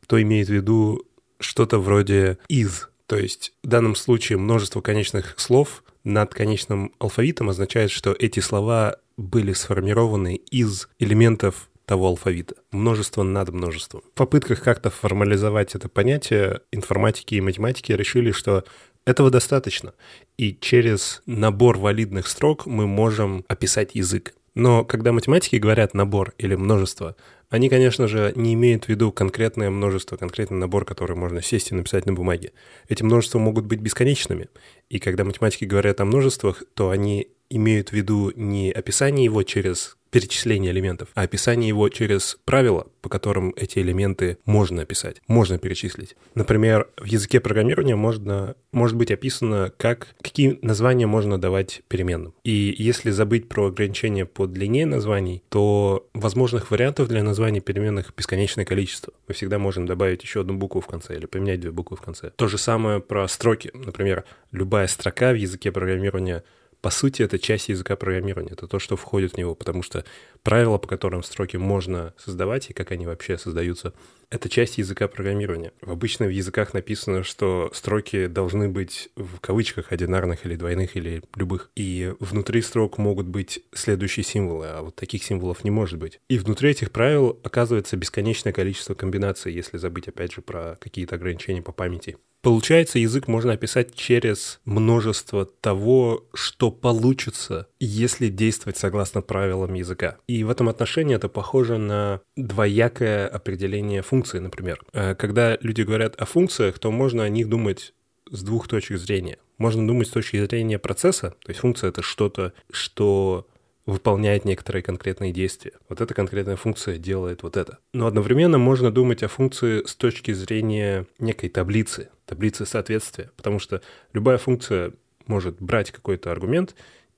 то 0.05 0.21
имеет 0.21 0.49
в 0.49 0.53
виду 0.53 1.03
что-то 1.39 1.79
вроде 1.79 2.37
из. 2.47 2.89
То 3.07 3.17
есть 3.17 3.53
в 3.63 3.67
данном 3.67 3.95
случае 3.95 4.37
множество 4.37 4.81
конечных 4.81 5.33
слов 5.37 5.83
над 6.03 6.31
конечным 6.31 6.93
алфавитом 6.99 7.49
означает, 7.49 7.89
что 7.89 8.15
эти 8.17 8.39
слова 8.39 8.97
были 9.17 9.53
сформированы 9.53 10.35
из 10.35 10.89
элементов 10.99 11.71
того 11.87 12.09
алфавита. 12.09 12.53
Множество 12.69 13.23
над 13.23 13.49
множеством. 13.49 14.03
В 14.13 14.17
попытках 14.17 14.61
как-то 14.61 14.91
формализовать 14.91 15.73
это 15.73 15.89
понятие, 15.89 16.61
информатики 16.71 17.33
и 17.33 17.41
математики 17.41 17.93
решили, 17.93 18.29
что 18.29 18.63
этого 19.05 19.31
достаточно. 19.31 19.95
И 20.37 20.55
через 20.55 21.23
набор 21.25 21.79
валидных 21.79 22.27
строк 22.27 22.67
мы 22.67 22.85
можем 22.85 23.43
описать 23.47 23.95
язык. 23.95 24.35
Но 24.53 24.83
когда 24.83 25.13
математики 25.13 25.55
говорят 25.55 25.93
набор 25.93 26.33
или 26.37 26.55
множество, 26.55 27.15
они, 27.49 27.69
конечно 27.69 28.07
же, 28.07 28.33
не 28.35 28.53
имеют 28.53 28.85
в 28.85 28.89
виду 28.89 29.11
конкретное 29.11 29.69
множество, 29.69 30.17
конкретный 30.17 30.57
набор, 30.57 30.85
который 30.85 31.15
можно 31.15 31.41
сесть 31.41 31.71
и 31.71 31.75
написать 31.75 32.05
на 32.05 32.13
бумаге. 32.13 32.51
Эти 32.89 33.03
множества 33.03 33.39
могут 33.39 33.65
быть 33.65 33.79
бесконечными. 33.79 34.49
И 34.89 34.99
когда 34.99 35.23
математики 35.23 35.65
говорят 35.65 36.01
о 36.01 36.05
множествах, 36.05 36.63
то 36.73 36.89
они 36.89 37.27
имеют 37.49 37.89
в 37.89 37.93
виду 37.93 38.31
не 38.35 38.71
описание 38.71 39.25
его 39.25 39.43
через 39.43 39.97
перечисление 40.11 40.71
элементов, 40.71 41.09
а 41.15 41.23
описание 41.23 41.69
его 41.69 41.89
через 41.89 42.37
правила, 42.45 42.87
по 43.01 43.09
которым 43.09 43.53
эти 43.55 43.79
элементы 43.79 44.37
можно 44.45 44.83
описать, 44.83 45.21
можно 45.27 45.57
перечислить. 45.57 46.15
Например, 46.35 46.89
в 46.97 47.05
языке 47.05 47.39
программирования 47.39 47.95
можно, 47.95 48.55
может 48.71 48.97
быть 48.97 49.09
описано, 49.09 49.71
как, 49.77 50.09
какие 50.21 50.59
названия 50.61 51.07
можно 51.07 51.39
давать 51.39 51.81
переменным. 51.87 52.33
И 52.43 52.75
если 52.77 53.09
забыть 53.09 53.47
про 53.47 53.67
ограничения 53.67 54.25
по 54.25 54.45
длине 54.47 54.85
названий, 54.85 55.43
то 55.49 56.07
возможных 56.13 56.69
вариантов 56.71 57.07
для 57.07 57.23
названий 57.23 57.61
переменных 57.61 58.13
бесконечное 58.15 58.65
количество. 58.65 59.13
Мы 59.27 59.33
всегда 59.33 59.59
можем 59.59 59.85
добавить 59.85 60.23
еще 60.23 60.41
одну 60.41 60.55
букву 60.55 60.81
в 60.81 60.87
конце 60.87 61.15
или 61.15 61.25
поменять 61.25 61.61
две 61.61 61.71
буквы 61.71 61.95
в 61.95 62.01
конце. 62.01 62.31
То 62.35 62.47
же 62.47 62.57
самое 62.57 62.99
про 62.99 63.27
строки. 63.29 63.71
Например, 63.73 64.25
любая 64.51 64.87
строка 64.87 65.31
в 65.31 65.35
языке 65.35 65.71
программирования— 65.71 66.43
по 66.81 66.89
сути, 66.89 67.21
это 67.21 67.37
часть 67.37 67.69
языка 67.69 67.95
программирования, 67.95 68.53
это 68.53 68.67
то, 68.67 68.79
что 68.79 68.95
входит 68.95 69.33
в 69.33 69.37
него, 69.37 69.53
потому 69.53 69.83
что 69.83 70.03
правила, 70.41 70.79
по 70.79 70.87
которым 70.87 71.21
строки 71.23 71.57
можно 71.57 72.13
создавать 72.17 72.69
и 72.69 72.73
как 72.73 72.91
они 72.91 73.05
вообще 73.05 73.37
создаются, 73.37 73.93
это 74.31 74.49
часть 74.49 74.77
языка 74.77 75.07
программирования. 75.07 75.73
Обычно 75.81 76.25
в 76.25 76.29
языках 76.29 76.73
написано, 76.73 77.23
что 77.23 77.69
строки 77.73 78.27
должны 78.27 78.69
быть 78.69 79.09
в 79.15 79.39
кавычках 79.39 79.91
одинарных 79.91 80.45
или 80.45 80.55
двойных 80.55 80.95
или 80.95 81.21
любых. 81.35 81.69
И 81.75 82.13
внутри 82.19 82.61
строк 82.61 82.97
могут 82.97 83.27
быть 83.27 83.63
следующие 83.73 84.23
символы, 84.23 84.67
а 84.67 84.81
вот 84.81 84.95
таких 84.95 85.23
символов 85.23 85.63
не 85.63 85.69
может 85.69 85.99
быть. 85.99 86.19
И 86.29 86.39
внутри 86.39 86.71
этих 86.71 86.91
правил 86.91 87.39
оказывается 87.43 87.97
бесконечное 87.97 88.53
количество 88.53 88.95
комбинаций, 88.95 89.53
если 89.53 89.77
забыть 89.77 90.07
опять 90.07 90.33
же 90.33 90.41
про 90.41 90.77
какие-то 90.79 91.15
ограничения 91.15 91.61
по 91.61 91.73
памяти. 91.73 92.17
Получается, 92.41 92.97
язык 92.97 93.27
можно 93.27 93.53
описать 93.53 93.93
через 93.93 94.59
множество 94.65 95.45
того, 95.45 96.25
что 96.33 96.71
получится, 96.71 97.67
если 97.79 98.29
действовать 98.29 98.77
согласно 98.77 99.21
правилам 99.21 99.73
языка. 99.75 100.17
И 100.27 100.43
в 100.43 100.49
этом 100.49 100.67
отношении 100.67 101.15
это 101.15 101.29
похоже 101.29 101.77
на 101.77 102.21
двоякое 102.35 103.27
определение 103.27 104.01
функции, 104.01 104.39
например. 104.39 104.81
Э, 104.93 105.13
когда 105.13 105.57
люди 105.61 105.83
говорят 105.83 106.15
о 106.15 106.25
функциях, 106.25 106.79
то 106.79 106.91
можно 106.91 107.23
о 107.23 107.29
них 107.29 107.47
думать 107.47 107.93
с 108.31 108.41
двух 108.43 108.67
точек 108.67 108.97
зрения. 108.97 109.37
Можно 109.57 109.85
думать 109.85 110.07
с 110.07 110.11
точки 110.11 110.43
зрения 110.43 110.79
процесса, 110.79 111.35
то 111.43 111.49
есть 111.49 111.59
функция— 111.59 111.89
это 111.89 112.01
что-то, 112.01 112.53
что 112.71 113.47
выполняет 113.85 114.45
некоторые 114.45 114.83
конкретные 114.83 115.31
действия. 115.31 115.73
Вот 115.89 116.01
эта 116.01 116.13
конкретная 116.13 116.55
функция 116.55 116.97
делает 116.97 117.43
вот 117.43 117.57
это. 117.57 117.79
Но 117.93 118.07
одновременно 118.07 118.57
можно 118.57 118.91
думать 118.91 119.23
о 119.23 119.27
функции 119.27 119.83
с 119.85 119.95
точки 119.95 120.31
зрения 120.31 121.07
некой 121.19 121.49
таблицы, 121.49 122.09
таблицы 122.25 122.65
соответствия, 122.65 123.31
потому 123.35 123.59
что 123.59 123.81
любая 124.13 124.37
функция 124.37 124.93
может 125.27 125.61
брать 125.61 125.91
какой-то 125.91 126.31
аргумент 126.31 126.75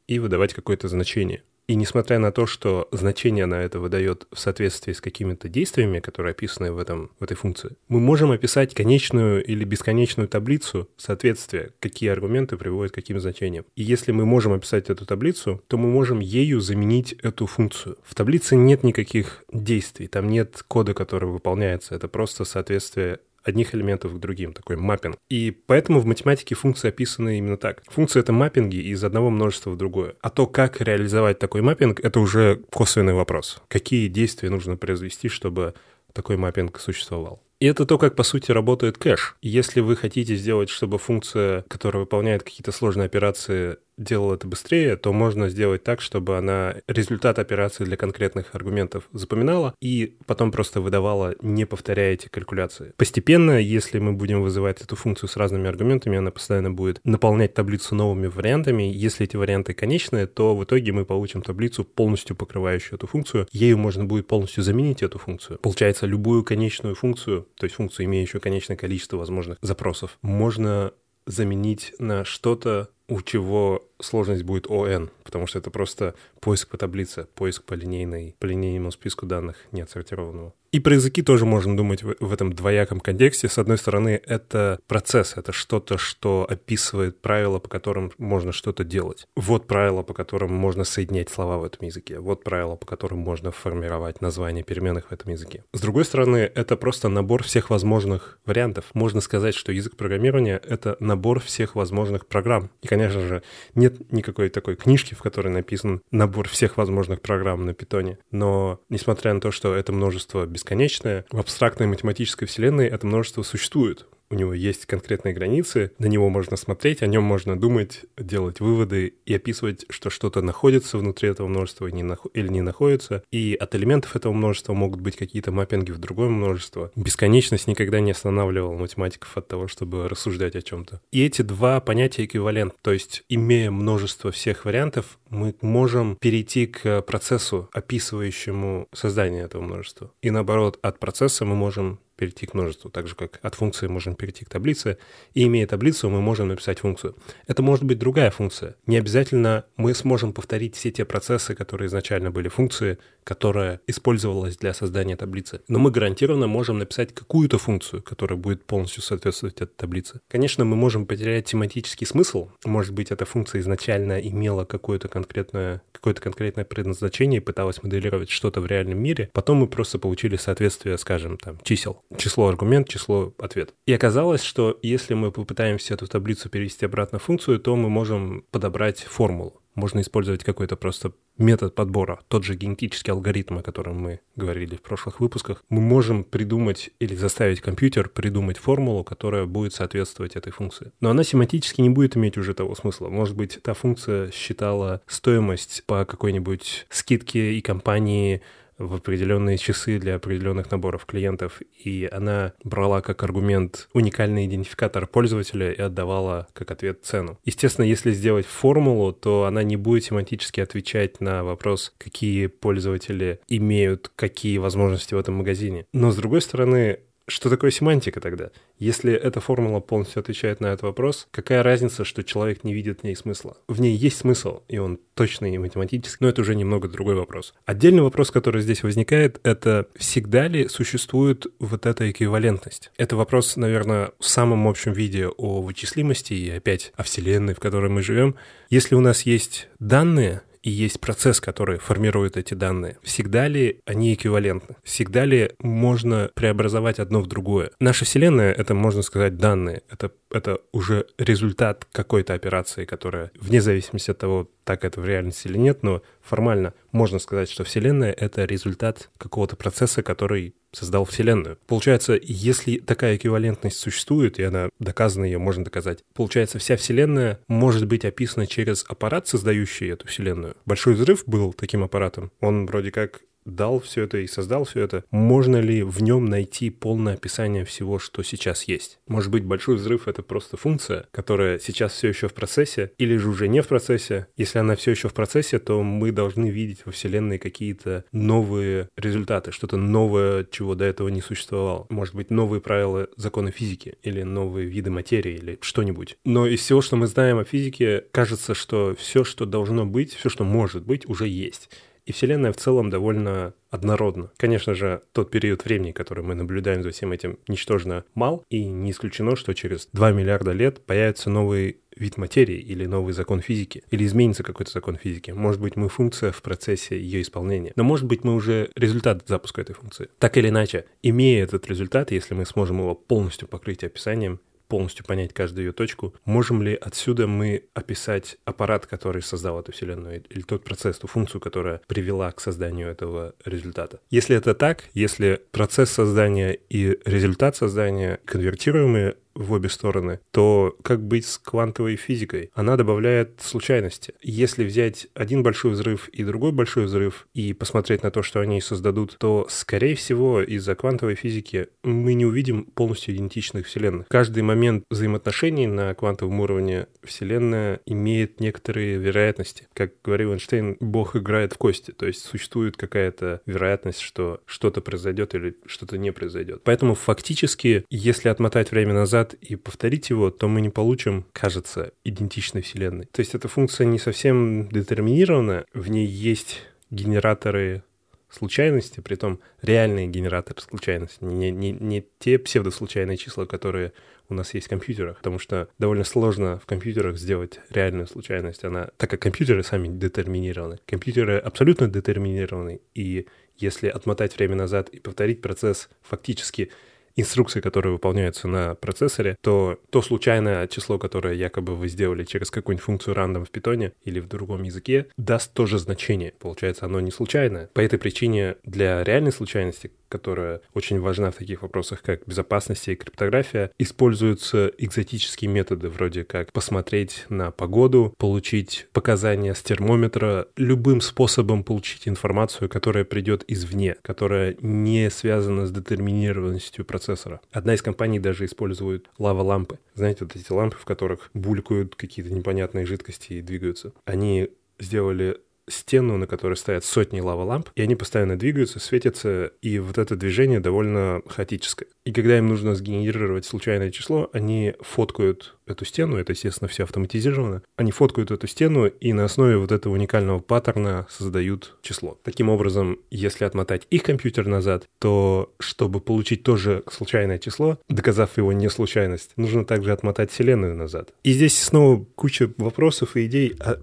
и 0.08 0.20
выдавать 0.20 0.54
какое-то 0.54 0.88
значение. 0.88 1.44
И 1.68 1.76
несмотря 1.76 2.20
на 2.20 2.32
то, 2.32 2.46
что 2.46 2.90
значение 2.92 3.46
на 3.46 3.56
это 3.56 3.80
выдает 3.80 4.28
в 4.32 4.40
соответствии 4.40 4.92
с 4.92 5.00
какими-то 5.00 5.48
действиями, 5.48 6.00
которые 6.00 6.32
описаны 6.32 6.74
в, 6.74 6.78
этом, 6.78 7.12
в 7.20 7.24
этой 7.24 7.36
функции, 7.36 7.78
мы 7.88 8.02
можем 8.02 8.32
описать 8.32 8.74
конечную 8.74 9.44
или 9.44 9.64
бесконечную 9.64 10.28
таблицу 10.28 10.90
соответствия, 10.98 11.72
какие 11.80 12.10
аргументы 12.10 12.58
приводят 12.58 12.92
к 12.92 12.96
каким 12.96 13.20
значениям. 13.20 13.66
И 13.76 13.84
если 13.84 14.12
мы 14.12 14.26
можем 14.26 14.52
описать 14.52 14.90
эту 14.90 15.06
таблицу, 15.06 15.64
то 15.68 15.78
мы 15.78 15.90
можем 15.90 16.20
ею 16.20 16.60
заменить 16.60 17.14
эту 17.14 17.46
функцию. 17.46 17.98
В 18.04 18.14
таблице 18.14 18.56
нет 18.58 18.84
никаких 18.84 19.46
действий, 19.52 20.08
там 20.08 20.28
нет 20.28 20.64
кода, 20.68 20.94
который 20.94 21.30
выполняется, 21.30 21.96
это 21.96 22.10
просто 22.10 22.44
соответствие 22.44 23.20
одних 23.44 23.76
элементов 23.76 24.14
к 24.14 24.20
другим, 24.20 24.54
такой 24.54 24.78
mapping. 24.78 25.18
И 25.30 25.52
поэтому 25.52 26.00
в 26.00 26.06
математике 26.06 26.56
функции 26.56 26.90
описаны 26.90 27.38
именно 27.38 27.58
так. 27.58 27.84
Функции— 27.88 28.20
это 28.22 28.34
mapping 28.34 28.72
и 28.72 28.78
из 28.78 29.04
одного 29.04 29.30
множества 29.30 29.72
в 29.72 29.78
другое. 29.78 30.16
А 30.22 30.30
то, 30.30 30.48
как 30.48 30.82
реализовать 30.82 31.40
такой 31.40 31.62
mapping, 31.62 32.00
это 32.00 32.20
уже 32.20 32.62
косвенный 32.72 33.14
вопрос. 33.14 33.62
Какие 33.68 34.08
действия 34.08 34.50
нужно 34.50 34.78
произвести, 34.78 35.28
чтобы 35.28 35.74
такой 36.14 36.38
mapping 36.38 36.80
существовал. 36.80 37.42
И 37.60 37.66
это 37.66 37.86
то, 37.86 37.98
как, 37.98 38.16
по 38.16 38.24
сути, 38.24 38.52
работает 38.52 38.98
кэш. 38.98 39.38
Если 39.42 39.80
вы 39.80 39.96
хотите 39.96 40.36
сделать, 40.36 40.70
чтобы 40.70 40.98
функция, 40.98 41.64
которая 41.70 42.02
выполняет 42.02 42.44
какие-то 42.44 42.74
сложные 42.74 43.06
операции, 43.06 43.78
делал 43.98 44.34
это 44.34 44.48
быстрее, 44.48 44.96
то 44.96 45.14
можно 45.14 45.50
сделать 45.50 45.84
так, 45.84 46.02
чтобы 46.02 46.38
она 46.38 46.76
результат 46.88 47.40
операции 47.40 47.84
для 47.84 47.98
конкретных 47.98 48.56
аргументов 48.56 49.08
запоминала 49.14 49.76
и 49.82 50.18
потом 50.26 50.52
просто 50.52 50.82
выдавала, 50.82 51.36
не 51.42 51.66
повторяя 51.66 52.14
эти 52.14 52.28
калькуляции. 52.28 52.94
Постепенно, 52.98 53.60
если 53.60 54.00
мы 54.00 54.14
будем 54.14 54.42
вызывать 54.42 54.82
эту 54.82 54.96
функцию 54.96 55.30
с 55.30 55.38
разными 55.38 55.68
аргументами, 55.68 56.18
она 56.18 56.32
постоянно 56.32 56.72
будет 56.72 57.00
наполнять 57.04 57.54
таблицу 57.54 57.96
новыми 57.96 58.28
вариантами. 58.28 58.84
Если 58.84 59.26
эти 59.26 59.36
варианты 59.36 59.74
конечные, 59.74 60.28
то 60.28 60.56
в 60.56 60.64
итоге 60.64 60.92
мы 60.92 61.06
получим 61.06 61.42
таблицу, 61.42 61.84
полностью 61.84 62.36
покрывающую 62.36 62.98
эту 62.98 63.08
функцию. 63.08 63.48
Ею 63.52 63.78
можно 63.78 64.06
будет 64.06 64.28
полностью 64.28 64.64
заменить 64.64 65.04
эту 65.04 65.20
функцию. 65.20 65.60
Получается, 65.60 66.06
любую 66.06 66.44
конечную 66.44 66.96
функцию, 66.96 67.48
то 67.58 67.66
есть 67.66 67.76
функцию, 67.76 68.06
имеющую 68.06 68.42
конечное 68.42 68.78
количество 68.78 69.18
возможных 69.18 69.58
запросов, 69.62 70.18
можно 70.22 70.94
заменить 71.26 71.94
на 72.00 72.26
что-то, 72.26 72.90
у 73.08 73.22
чего 73.22 73.84
сложность 74.00 74.44
будет 74.44 74.70
ОН, 74.70 75.10
потому 75.24 75.48
что 75.48 75.60
это 75.60 75.72
просто 75.72 76.16
поиск 76.40 76.70
по 76.70 76.78
таблице, 76.78 77.28
поиск 77.36 77.64
по 77.64 77.74
линейной, 77.74 78.36
по 78.40 78.46
линейному 78.46 78.92
списку 78.92 79.26
данных 79.26 79.58
неотсортированного. 79.72 80.54
И 80.74 80.80
про 80.80 80.96
языки 80.96 81.22
тоже 81.22 81.46
можно 81.46 81.78
думать 81.78 82.02
в, 82.02 82.16
в 82.20 82.34
этом 82.34 82.52
двояком 82.52 83.00
контексте. 83.00 83.48
С 83.48 83.60
одной 83.60 83.78
стороны, 83.78 84.20
это 84.26 84.80
процесс, 84.88 85.38
это 85.38 85.52
что-то, 85.52 86.00
что 86.00 86.48
описывает 86.50 87.22
правила, 87.22 87.60
по 87.60 87.70
которым 87.70 88.12
можно 88.18 88.52
что-то 88.52 88.84
делать. 88.84 89.28
Вот 89.36 89.68
правила, 89.68 90.02
по 90.02 90.16
которым 90.16 90.52
можно 90.52 90.84
соединять 90.84 91.30
слова 91.30 91.60
в 91.60 91.64
этом 91.64 91.86
языке. 91.86 92.20
Вот 92.20 92.44
правила, 92.44 92.76
по 92.76 92.88
которым 92.88 93.20
можно 93.20 93.52
формировать 93.52 94.20
названия 94.20 94.64
переменных 94.64 95.10
в 95.10 95.14
этом 95.14 95.32
языке. 95.32 95.64
С 95.74 95.80
другой 95.80 96.06
стороны, 96.06 96.38
это 96.38 96.76
просто 96.76 97.08
набор 97.08 97.44
всех 97.44 97.70
возможных 97.70 98.40
вариантов. 98.44 98.86
Можно 98.96 99.22
сказать, 99.22 99.54
что 99.54 99.72
язык 99.72 99.96
программирования— 99.96 100.60
это 100.68 100.98
набор 101.00 101.40
всех 101.40 101.76
возможных 101.76 102.26
программ. 102.26 102.72
И, 102.82 102.88
конечно 102.96 103.22
же, 103.22 103.44
нет 103.76 104.12
никакой 104.12 104.50
такой 104.50 104.76
книжки, 104.76 105.14
в 105.14 105.22
которой 105.22 105.50
написан 105.50 106.02
набор 106.12 106.48
всех 106.48 106.78
возможных 106.78 107.22
программ 107.22 107.66
на 107.66 107.74
питоне. 107.74 108.18
Но, 108.32 108.80
несмотря 108.90 109.34
на 109.34 109.42
то, 109.42 109.52
что 109.52 109.76
это 109.76 109.92
множество 109.92 110.46
бесконечное. 110.46 111.26
В 111.32 111.40
абстрактной 111.40 111.88
математической 111.88 112.46
вселенной 112.46 112.88
это 112.88 113.06
множество 113.08 113.44
существует 113.44 114.08
у 114.30 114.36
него 114.36 114.54
есть 114.54 114.86
конкретные 114.86 115.34
границы, 115.34 115.92
на 116.00 116.06
него 116.08 116.30
можно 116.30 116.58
смотреть, 116.58 117.02
о 117.02 117.08
нем 117.08 117.24
можно 117.24 117.60
думать, 117.60 118.02
делать 118.18 118.60
выводы 118.60 119.14
и 119.26 119.34
описывать, 119.34 119.86
что 119.90 120.10
что-то 120.10 120.42
находится 120.42 120.98
внутри 120.98 121.30
этого 121.30 121.48
множества 121.48 121.88
или 121.88 122.48
не 122.48 122.62
находится. 122.62 123.24
И 123.32 123.56
от 123.60 123.76
элементов 123.76 124.16
этого 124.16 124.34
множества 124.34 124.74
могут 124.74 125.02
быть 125.02 125.16
какие-то 125.16 125.52
маппинги 125.52 125.92
в 125.92 126.00
другое 126.00 126.30
множество. 126.30 126.92
Бесконечность 126.96 127.68
никогда 127.68 128.00
не 128.00 128.12
останавливала 128.12 128.76
математиков 128.76 129.38
от 129.38 129.48
того, 129.48 129.68
чтобы 129.68 130.10
рассуждать 130.10 130.56
о 130.56 130.62
чем-то. 130.62 131.02
И 131.12 131.24
эти 131.24 131.42
два 131.42 131.80
понятия 131.80 132.26
эквивалент. 132.26 132.74
То 132.82 132.92
есть, 132.92 133.24
имея 133.30 133.72
множество 133.72 134.32
всех 134.32 134.66
вариантов, 134.66 135.20
мы 135.30 135.56
можем 135.62 136.16
перейти 136.18 136.68
к 136.68 137.02
процессу, 137.02 137.70
описывающему 137.74 138.88
создание 138.94 139.44
этого 139.44 139.62
множества. 139.62 140.12
И 140.22 140.32
наоборот, 140.32 140.80
от 140.82 141.00
процесса 141.00 141.46
мы 141.46 141.56
можем 141.56 142.00
перейти 142.24 142.46
к 142.46 142.54
множеству, 142.54 142.90
так 142.90 143.08
же 143.08 143.16
как 143.16 143.40
от 143.42 143.56
функции 143.56 143.88
можем 143.88 144.16
перейти 144.16 144.46
к 144.46 144.50
таблице, 144.50 144.98
и 145.34 145.44
имея 145.44 145.68
таблицу, 145.68 146.10
мы 146.10 146.22
можем 146.22 146.48
написать 146.48 146.80
функцию. 146.80 147.16
Это 147.48 147.62
может 147.62 147.84
быть 147.84 148.00
другая 148.00 148.32
функция. 148.32 148.76
Не 148.88 148.98
обязательно 148.98 149.66
мы 149.76 149.94
сможем 149.94 150.32
повторить 150.32 150.76
все 150.76 150.92
те 150.92 151.04
процессы, 151.04 151.54
которые 151.54 151.88
изначально 151.88 152.32
были 152.32 152.48
функции, 152.48 152.98
которая 153.24 153.82
использовалась 153.88 154.58
для 154.58 154.74
создания 154.74 155.16
таблицы. 155.16 155.62
Но 155.68 155.80
мы 155.80 155.92
гарантированно 155.92 156.48
можем 156.48 156.80
написать 156.80 157.14
какую-то 157.14 157.58
функцию, 157.58 158.02
которая 158.02 158.38
будет 158.38 158.66
полностью 158.66 159.02
соответствовать 159.02 159.62
этой 159.62 159.74
таблице. 159.76 160.22
Конечно, 160.28 160.66
мы 160.66 160.76
можем 160.76 161.06
потерять 161.06 161.46
тематический 161.46 162.08
смысл. 162.08 162.50
Может 162.66 162.94
быть, 162.94 163.12
эта 163.12 163.26
функция 163.26 163.62
изначально 163.62 164.20
имела 164.20 164.66
какое-то 164.66 165.08
конкретное, 165.08 165.82
какое-то 165.92 166.22
конкретное 166.22 166.66
предназначение 166.66 167.40
и 167.40 167.44
пыталась 167.44 167.82
моделировать 167.84 168.30
что-то 168.30 168.62
в 168.62 168.66
реальном 168.66 169.00
мире. 169.00 169.30
Потом 169.34 169.58
мы 169.58 169.68
просто 169.68 170.00
получили 170.00 170.36
соответствие, 170.36 170.98
скажем, 170.98 171.38
там, 171.38 171.60
чисел. 171.64 172.04
Число 172.18 172.48
аргумент, 172.48 172.90
число 172.90 173.34
ответ. 173.40 173.74
И 173.86 173.94
оказалось, 173.94 174.44
что 174.44 174.80
если 174.82 175.14
мы 175.14 175.32
попытаемся 175.32 175.94
эту 175.94 176.08
таблицу 176.08 176.50
перевести 176.50 176.86
обратно 176.86 177.20
в 177.20 177.24
функцию, 177.24 177.60
то 177.60 177.76
мы 177.76 177.90
можем 177.90 178.46
подобрать 178.52 179.00
формулу 179.04 179.63
можно 179.76 180.02
использовать 180.02 180.44
какой-то 180.44 180.76
просто 180.76 181.14
метод 181.38 181.74
подбора, 181.76 182.20
тот 182.28 182.44
же 182.44 182.56
генетический 182.56 183.12
алгоритм, 183.12 183.58
о 183.58 183.64
котором 183.64 184.00
мы 184.00 184.20
говорили 184.36 184.76
в 184.76 184.82
прошлых 184.82 185.20
выпусках. 185.20 185.64
Мы 185.70 185.82
можем 185.82 186.24
придумать 186.24 186.92
или 187.00 187.16
заставить 187.16 187.62
компьютер 187.62 188.10
придумать 188.10 188.58
формулу, 188.58 189.04
которая 189.04 189.46
будет 189.46 189.74
соответствовать 189.74 190.36
этой 190.36 190.52
функции. 190.52 190.92
Но 191.00 191.10
она 191.10 191.24
семантически 191.24 191.82
не 191.82 191.90
будет 191.90 192.16
иметь 192.16 192.38
уже 192.38 192.54
того 192.54 192.76
смысла. 192.76 193.10
Может 193.10 193.36
быть, 193.36 193.60
та 193.62 193.74
функция 193.74 194.32
считала 194.32 195.02
стоимость 195.08 195.84
по 195.86 196.06
какой-нибудь 196.06 196.86
скидке 196.90 197.54
и 197.54 197.62
компании 197.62 198.42
в 198.78 198.96
определенные 198.96 199.58
часы 199.58 200.00
для 200.00 200.16
определенных 200.16 200.72
наборов 200.72 201.06
клиентов, 201.06 201.62
и 201.84 202.10
она 202.12 202.54
брала 202.64 203.02
как 203.02 203.24
аргумент 203.24 203.90
уникальный 203.94 204.46
идентификатор 204.46 205.08
пользователя 205.08 205.72
и 205.72 205.82
отдавала 205.82 206.48
как 206.54 206.72
ответ 206.72 207.00
цену. 207.04 207.40
Естественно, 207.46 207.86
если 207.86 208.12
сделать 208.12 208.46
формулу, 208.46 209.14
то 209.14 209.46
она 209.46 209.64
не 209.64 209.78
будет 209.78 210.06
семантически 210.06 210.62
отвечать 210.62 211.22
на 211.22 211.44
вопрос, 211.44 211.94
какие 211.98 212.48
пользователи 212.48 213.40
имеют 213.48 214.12
какие 214.16 214.58
возможности 214.58 215.14
в 215.14 215.18
этом 215.18 215.36
магазине. 215.36 215.86
Но, 215.94 216.12
с 216.12 216.16
другой 216.16 216.42
стороны, 216.42 217.00
что 217.28 217.50
такое 217.50 217.72
семантика 217.72 218.20
тогда? 218.20 218.50
Если 218.80 219.14
эта 219.14 219.40
формула 219.40 219.80
полностью 219.80 220.20
отвечает 220.20 220.60
на 220.60 220.68
этот 220.68 220.84
вопрос, 220.84 221.28
какая 221.32 221.64
разница, 221.64 222.04
что 222.04 222.24
человек 222.24 222.64
не 222.64 222.74
видит 222.74 223.02
в 223.02 223.04
ней 223.04 223.16
смысла? 223.16 223.58
В 223.68 223.80
ней 223.80 223.96
есть 223.96 224.18
смысл, 224.18 224.62
и 224.68 224.78
он 224.78 225.00
точный 225.14 225.56
и 225.56 225.58
математический, 225.58 226.18
но 226.20 226.30
это 226.30 226.42
уже 226.42 226.56
немного 226.56 226.88
другой 226.90 227.16
вопрос. 227.16 227.54
Отдельный 227.66 228.02
вопрос, 228.02 228.32
который 228.32 228.62
здесь 228.62 228.84
возникает, 228.84 229.40
это 229.44 229.88
всегда 229.96 230.48
ли 230.48 230.68
существует 230.68 231.48
вот 231.60 231.86
эта 231.86 232.12
эквивалентность? 232.12 232.92
Это 232.98 233.16
вопрос, 233.16 233.56
наверное, 233.56 234.12
в 234.20 234.26
самом 234.26 234.68
общем 234.68 234.92
виде 234.92 235.28
о 235.28 235.62
вычислимости 235.62 236.34
и 236.34 236.50
опять 236.50 236.92
о 236.96 237.04
Вселенной, 237.04 237.54
в 237.54 237.60
которой 237.60 237.90
мы 237.90 238.02
живем. 238.02 238.36
Если 238.70 238.96
у 238.96 239.02
нас 239.02 239.22
есть 239.22 239.70
данные, 239.80 240.42
и 240.64 240.70
есть 240.70 241.00
процесс, 241.02 241.42
который 241.42 241.78
формирует 241.78 242.38
эти 242.38 242.54
данные. 242.54 242.98
Всегда 243.04 243.48
ли 243.50 243.82
они 243.86 244.14
эквивалентны? 244.14 244.78
Всегда 244.84 245.26
ли 245.26 245.52
можно 245.60 246.32
преобразовать 246.34 247.00
одно 247.00 247.20
в 247.20 247.28
другое? 247.28 247.72
Наша 247.80 248.06
Вселенная— 248.06 248.54
это, 248.54 248.74
можно 248.74 249.02
сказать, 249.02 249.36
данные. 249.38 249.82
Это, 249.90 250.12
это 250.34 250.60
уже 250.72 251.06
результат 251.18 251.88
какой-то 251.92 252.34
операции, 252.34 252.86
которая, 252.86 253.32
вне 253.40 253.62
зависимости 253.62 254.12
от 254.12 254.18
того, 254.18 254.50
так 254.64 254.84
это 254.84 255.00
в 255.00 255.06
реальности 255.06 255.48
или 255.48 255.58
нет, 255.58 255.84
но 255.84 256.02
формально 256.22 256.74
можно 256.92 257.20
сказать, 257.20 257.50
что 257.50 257.64
Вселенная— 257.64 258.12
это 258.18 258.46
результат 258.46 259.10
какого-то 259.18 259.56
процесса, 259.56 260.02
который 260.04 260.56
создал 260.72 261.06
Вселенную. 261.06 261.58
Получается, 261.68 262.20
если 262.22 262.78
такая 262.78 263.16
эквивалентность 263.16 263.78
существует, 263.78 264.40
и 264.40 264.44
она 264.44 264.70
доказана, 264.80 265.26
ее 265.26 265.38
можно 265.38 265.64
доказать, 265.64 266.00
получается, 266.14 266.60
вся 266.60 266.78
Вселенная 266.78 267.40
может 267.48 267.86
быть 267.88 268.06
описана 268.06 268.48
через 268.48 268.86
аппарат, 268.88 269.28
создающий 269.28 269.92
эту 269.92 270.08
Вселенную. 270.08 270.56
Большой 270.66 270.96
взрыв 270.96 271.24
был 271.28 271.54
таким 271.54 271.84
аппаратом. 271.84 272.32
Он 272.40 272.66
вроде 272.66 272.92
как 272.92 273.22
дал 273.46 273.80
все 273.80 274.04
это 274.04 274.18
и 274.18 274.28
создал 274.28 274.66
все 274.66 274.82
это, 274.82 275.04
можно 275.12 275.58
ли 275.58 275.84
в 275.84 276.02
нем 276.02 276.26
найти 276.26 276.70
полное 276.70 277.14
описание 277.14 277.66
всего, 277.66 278.00
что 278.00 278.24
сейчас 278.24 278.64
есть? 278.64 279.00
Может 279.08 279.32
быть, 279.32 279.44
большой 279.44 279.76
взрыв— 279.76 280.08
это 280.10 280.24
просто 280.24 280.58
функция, 280.58 281.08
которая 281.12 281.60
сейчас 281.60 281.94
все 281.94 282.10
еще 282.10 282.28
в 282.28 282.34
процессе, 282.34 282.92
или 282.98 283.18
же 283.18 283.30
уже 283.30 283.48
не 283.48 283.62
в 283.62 283.68
процессе? 283.68 284.28
Если 284.38 284.60
она 284.60 284.76
все 284.76 284.92
еще 284.92 285.10
в 285.10 285.14
процессе, 285.14 285.60
то 285.60 285.82
мы 285.84 286.12
должны 286.12 286.50
видеть 286.50 286.86
во 286.86 286.92
Вселенной 286.92 287.38
какие-то 287.38 288.06
новые 288.12 288.90
результаты, 288.96 289.52
что-то 289.52 289.78
новое, 289.78 290.46
чего 290.50 290.76
до 290.76 290.86
этого 290.86 291.10
не 291.10 291.22
существовало. 291.22 291.88
Может 291.90 292.16
быть, 292.16 292.30
новые 292.30 292.62
правила 292.62 293.08
закона 293.16 293.52
физики, 293.52 293.98
или 294.04 294.24
новые 294.24 294.68
виды 294.68 294.90
материи, 294.90 295.36
или 295.36 295.58
что-нибудь. 295.62 296.18
Но 296.26 296.48
из 296.48 296.62
всего, 296.62 296.82
что 296.82 296.96
мы 296.96 297.08
знаем 297.08 297.40
о 297.40 297.44
физике, 297.44 298.06
кажется, 298.12 298.54
что 298.54 298.96
все, 298.98 299.24
что 299.24 299.46
должно 299.46 299.86
быть, 299.86 300.14
все, 300.14 300.30
что 300.30 300.44
может 300.44 300.86
быть, 300.86 301.08
уже 301.08 301.28
есть. 301.28 301.70
И 302.06 302.12
Вселенная 302.12 302.52
в 302.52 302.58
целом 302.58 302.90
довольно 302.90 303.54
однородна. 303.70 304.32
Конечно 304.38 304.76
же, 304.76 305.04
тот 305.14 305.32
период 305.32 305.66
времени, 305.66 305.92
который 305.92 306.24
мы 306.24 306.36
наблюдаем 306.36 306.84
за 306.84 306.92
всем 306.92 307.12
этим, 307.12 307.40
ничтожно 307.48 308.04
мал, 308.14 308.44
и 308.50 308.66
не 308.66 308.92
исключено, 308.92 309.36
что 309.36 309.54
через 309.54 309.88
2 309.94 310.12
миллиарда 310.12 310.52
лет 310.52 310.86
появится 310.86 311.30
новый 311.30 311.78
вид 311.96 312.18
материи 312.18 312.58
или 312.58 312.86
новый 312.86 313.14
закон 313.14 313.40
физики, 313.40 313.84
или 313.92 314.06
изменится 314.06 314.44
какой-то 314.44 314.72
закон 314.72 314.98
физики. 314.98 315.32
Может 315.32 315.62
быть, 315.62 315.76
мы 315.76 315.90
функция 315.90 316.32
в 316.32 316.42
процессе 316.42 317.00
ее 317.00 317.22
исполнения, 317.22 317.72
но 317.76 317.84
может 317.84 318.06
быть, 318.06 318.24
мы 318.24 318.36
уже 318.36 318.70
результат 318.76 319.28
запуска 319.28 319.62
этой 319.62 319.74
функции. 319.74 320.10
Так 320.20 320.38
или 320.38 320.50
иначе, 320.50 320.86
имея 321.02 321.44
этот 321.44 321.68
результат, 321.68 322.12
если 322.12 322.34
мы 322.34 322.46
сможем 322.46 322.80
его 322.80 322.96
полностью 322.96 323.48
покрыть 323.48 323.84
описанием, 323.84 324.40
полностью 324.74 325.06
понять 325.06 325.36
каждую 325.36 325.68
ее 325.68 325.72
точку, 325.72 326.16
можем 326.26 326.64
ли 326.64 326.74
отсюда 326.74 327.28
мы 327.28 327.66
описать 327.76 328.38
аппарат, 328.44 328.88
который 328.88 329.22
создал 329.22 329.60
эту 329.60 329.72
Вселенную, 329.72 330.24
или 330.28 330.42
тот 330.42 330.64
процесс, 330.64 330.98
ту 330.98 331.06
функцию, 331.06 331.42
которая 331.42 331.80
привела 331.86 332.32
к 332.32 332.42
созданию 332.42 332.88
этого 332.88 333.36
результата. 333.46 334.00
Если 334.10 334.36
это 334.36 334.56
так, 334.56 334.86
если 334.96 335.40
процесс 335.52 335.92
создания 335.92 336.58
и 336.70 336.98
результат 337.06 337.56
создания 337.56 338.20
конвертируемые 338.26 339.18
в 339.36 339.52
обе 339.54 339.70
стороны, 339.70 340.20
то 340.32 340.76
как 340.84 341.04
быть 341.04 341.26
с 341.26 341.38
квантовой 341.38 341.96
физикой? 341.96 342.52
Она 342.54 342.78
добавляет 342.78 343.42
случайности. 343.42 344.14
Если 344.22 344.64
взять 344.64 345.08
один 345.14 345.44
большой 345.44 345.72
взрыв 345.72 346.08
и 346.10 346.24
другой 346.24 346.52
большой 346.52 346.86
взрыв 346.86 347.28
и 347.34 347.54
посмотреть 347.54 348.04
на 348.04 348.12
то, 348.12 348.24
что 348.24 348.40
они 348.40 348.62
создадут, 348.62 349.18
то, 349.20 349.48
скорее 349.50 349.96
всего, 349.96 350.42
из-за 350.42 350.76
квантовой 350.76 351.16
физики 351.16 351.68
мы 351.84 352.14
не 352.14 352.26
увидим 352.26 352.66
полностью 352.66 353.16
идентичных 353.16 353.68
вселенных. 353.68 354.08
Каждый 354.08 354.44
момент 354.44 354.86
взаимоотношений 354.90 355.68
на 355.68 355.94
квантовом 355.94 356.40
уровне 356.40 356.88
Вселенная 357.04 357.80
имеет 357.86 358.40
некоторые 358.40 358.98
вероятности. 358.98 359.68
Как 359.74 359.94
говорил 360.04 360.34
Эйнштейн, 360.34 360.78
Бог 360.80 361.16
играет 361.16 361.54
в 361.54 361.58
кости, 361.58 361.92
то 361.92 362.06
есть 362.06 362.24
существует 362.24 362.78
какая-то 362.78 363.42
вероятность, 363.46 364.00
что 364.00 364.42
что-то 364.46 364.82
произойдет 364.82 365.36
или 365.36 365.56
что-то 365.66 365.98
не 365.98 366.12
произойдет. 366.12 366.62
Поэтому 366.64 366.96
фактически, 366.96 367.86
если 367.90 368.30
отмотать 368.30 368.72
время 368.72 368.94
назад, 368.94 369.23
назад 369.24 369.36
и 369.36 369.56
повторить 369.56 370.10
его, 370.10 370.30
то 370.30 370.48
мы 370.48 370.62
не 370.62 370.70
получим, 370.70 371.26
кажется, 371.34 371.92
идентичной 372.04 372.62
вселенной. 372.62 373.06
То 373.12 373.22
есть 373.22 373.36
эта 373.36 373.48
функция 373.48 373.86
не 373.86 374.00
совсем 374.00 374.70
детерминирована, 374.70 375.66
в 375.74 375.90
ней 375.90 376.06
есть 376.06 376.62
генераторы 376.92 377.84
случайности, 378.30 379.00
при 379.00 379.16
том 379.16 379.40
реальные 379.62 380.08
генераторы 380.08 380.60
случайности, 380.62 381.24
не, 381.24 381.52
не, 381.52 381.72
не 381.72 382.04
те 382.20 382.40
псевдослучайные 382.40 383.18
числа, 383.18 383.46
которые 383.46 383.92
у 384.30 384.34
нас 384.34 384.54
есть 384.56 384.68
в 384.68 384.70
компьютерах, 384.70 385.18
потому 385.18 385.38
что 385.38 385.68
довольно 385.78 386.04
сложно 386.04 386.58
в 386.58 386.66
компьютерах 386.66 387.18
сделать 387.18 387.60
реальную 387.70 388.08
случайность. 388.08 388.64
Она, 388.64 388.90
так 388.98 389.10
как 389.10 389.22
компьютеры 389.22 389.64
сами 389.64 389.88
детерминированы. 389.88 390.80
Компьютеры 390.88 391.38
абсолютно 391.38 391.88
детерминированы, 391.88 392.80
и 392.96 393.28
если 393.58 393.88
отмотать 393.88 394.36
время 394.36 394.56
назад 394.56 394.90
и 394.90 395.00
повторить 395.00 395.42
процесс 395.42 395.90
фактически 396.02 396.72
инструкции, 397.16 397.62
которые 397.62 397.94
выполняются 397.94 398.48
на 398.48 398.76
процессоре, 398.76 399.38
то 399.42 399.80
то 399.90 400.02
случайное 400.02 400.68
число, 400.68 400.98
которое 400.98 401.36
якобы 401.36 401.76
вы 401.76 401.88
сделали 401.88 402.24
через 402.24 402.52
какую-нибудь 402.52 402.84
функцию 402.86 403.16
random 403.16 403.46
в 403.46 403.52
питоне 403.52 403.94
или 404.04 404.20
в 404.20 404.28
другом 404.28 404.64
языке, 404.64 405.08
даст 405.18 405.54
тоже 405.54 405.80
значение. 405.80 406.34
Получается, 406.40 406.86
оно 406.86 407.00
не 407.00 407.12
случайное. 407.12 407.70
По 407.74 407.82
этой 407.82 408.00
причине 408.00 408.56
для 408.64 409.04
реальной 409.04 409.32
случайности 409.32 409.92
которая 410.14 410.62
очень 410.76 411.00
важна 411.00 411.32
в 411.32 411.36
таких 411.36 411.64
вопросах, 411.64 412.04
как 412.04 412.22
безопасность 412.28 412.88
и 412.88 412.94
криптография, 412.96 413.72
используются 413.80 414.72
экзотические 414.78 415.50
методы, 415.50 415.90
вроде 415.90 416.24
как 416.24 416.52
посмотреть 416.52 417.26
на 417.30 417.50
погоду, 417.50 418.14
получить 418.20 418.86
показания 418.94 419.56
с 419.56 419.64
термометра, 419.64 420.48
любым 420.56 421.02
способом 421.02 421.64
получить 421.64 422.08
информацию, 422.08 422.70
которая 422.70 423.06
придет 423.06 423.44
извне, 423.48 423.96
которая 424.04 424.56
не 424.62 425.10
связана 425.10 425.66
с 425.66 425.72
детерминированностью 425.72 426.86
процессора. 427.04 427.42
Одна 427.52 427.74
из 427.74 427.82
компаний 427.82 428.20
даже 428.20 428.46
использует 428.46 429.10
лава-лампы. 429.18 429.80
Знаете, 429.94 430.26
вот 430.26 430.36
эти 430.36 430.52
лампы, 430.52 430.78
в 430.78 430.86
которых 430.86 431.30
булькают 431.34 431.96
какие-то 431.96 432.32
непонятные 432.32 432.86
жидкости 432.86 433.34
и 433.34 433.42
двигаются. 433.42 433.94
Они 434.06 434.50
сделали 434.80 435.40
стену, 435.70 436.18
на 436.18 436.28
которой 436.28 436.56
стоят 436.56 436.84
сотни 436.86 437.20
лава-ламп, 437.20 437.70
и 437.76 437.82
они 437.82 437.96
постоянно 437.96 438.38
двигаются, 438.38 438.80
светятся, 438.80 439.52
и 439.62 439.80
вот 439.80 439.98
это 439.98 440.16
движение 440.16 440.60
довольно 440.60 441.22
хаотическое. 441.28 441.88
И 442.06 442.12
когда 442.12 442.38
им 442.38 442.48
нужно 442.48 442.76
сгенерировать 442.76 443.46
случайное 443.46 443.92
число, 443.92 444.30
они 444.34 444.76
фоткают 444.82 445.56
эту 445.66 445.86
стену, 445.86 446.18
это, 446.18 446.34
естественно, 446.34 446.68
все 446.68 446.84
автоматизировано, 446.84 447.62
они 447.78 447.92
фоткают 447.92 448.32
эту 448.32 448.48
стену 448.48 448.88
и 448.88 449.14
на 449.14 449.26
основе 449.26 449.58
вот 449.58 449.72
этого 449.72 449.94
уникального 449.94 450.40
паттерна 450.40 451.08
создают 451.10 451.78
число. 451.82 452.20
Таким 452.24 452.50
образом, 452.50 453.00
если 453.10 453.46
отмотать 453.46 453.88
их 453.90 454.04
компьютер 454.04 454.48
назад, 454.48 454.86
то 455.00 455.54
чтобы 455.60 456.02
получить 456.02 456.44
тоже 456.44 456.84
случайное 456.92 457.40
число, 457.40 457.80
доказав 457.88 458.38
его 458.38 458.52
не 458.52 458.70
случайность, 458.70 459.32
нужно 459.38 459.66
также 459.66 459.94
отмотать 459.94 460.32
Вселенную 460.32 460.76
назад. 460.76 461.14
И 461.24 461.32
здесь 461.32 461.62
снова 461.62 462.06
куча 462.16 462.52
вопросов 462.58 463.16
и 463.16 463.26
идей, 463.26 463.56
а 463.60 463.80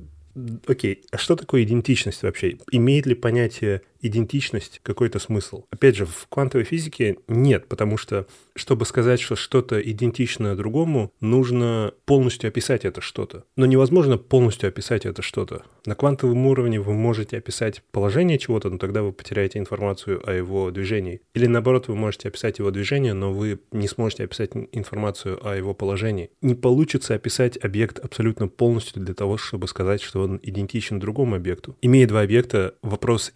Окей, 0.66 1.02
а 1.10 1.18
что 1.18 1.36
такое 1.36 1.64
идентичность 1.64 2.22
вообще? 2.22 2.56
Имеет 2.70 3.06
ли 3.06 3.14
понятие 3.14 3.82
идентичность 4.02 4.80
какой-то 4.82 5.18
смысл. 5.18 5.64
Опять 5.70 5.96
же, 5.96 6.06
в 6.06 6.26
квантовой 6.28 6.64
физике 6.64 7.18
нет, 7.28 7.66
потому 7.68 7.96
что, 7.96 8.26
чтобы 8.54 8.84
сказать, 8.84 9.20
что 9.20 9.36
что-то 9.36 9.80
идентично 9.80 10.56
другому, 10.56 11.12
нужно 11.20 11.92
полностью 12.04 12.48
описать 12.48 12.84
это 12.84 13.00
что-то. 13.00 13.44
Но 13.56 13.66
невозможно 13.66 14.18
полностью 14.18 14.68
описать 14.68 15.06
это 15.06 15.22
что-то. 15.22 15.62
На 15.86 15.94
квантовом 15.94 16.46
уровне 16.46 16.80
вы 16.80 16.92
можете 16.92 17.38
описать 17.38 17.82
положение 17.90 18.38
чего-то, 18.38 18.70
но 18.70 18.78
тогда 18.78 19.02
вы 19.02 19.12
потеряете 19.12 19.58
информацию 19.58 20.22
о 20.28 20.32
его 20.32 20.70
движении. 20.70 21.20
Или 21.34 21.46
наоборот, 21.46 21.88
вы 21.88 21.96
можете 21.96 22.28
описать 22.28 22.58
его 22.58 22.70
движение, 22.70 23.14
но 23.14 23.32
вы 23.32 23.60
не 23.72 23.88
сможете 23.88 24.24
описать 24.24 24.50
информацию 24.72 25.38
о 25.46 25.56
его 25.56 25.74
положении. 25.74 26.30
Не 26.42 26.54
получится 26.54 27.14
описать 27.14 27.62
объект 27.62 27.98
абсолютно 27.98 28.48
полностью 28.48 29.02
для 29.02 29.14
того, 29.14 29.36
чтобы 29.36 29.68
сказать, 29.68 30.02
что 30.02 30.22
он 30.22 30.40
идентичен 30.42 30.98
другому 30.98 31.36
объекту. 31.36 31.76
Имея 31.80 32.06
два 32.06 32.22
объекта, 32.22 32.74
вопрос, 32.82 33.30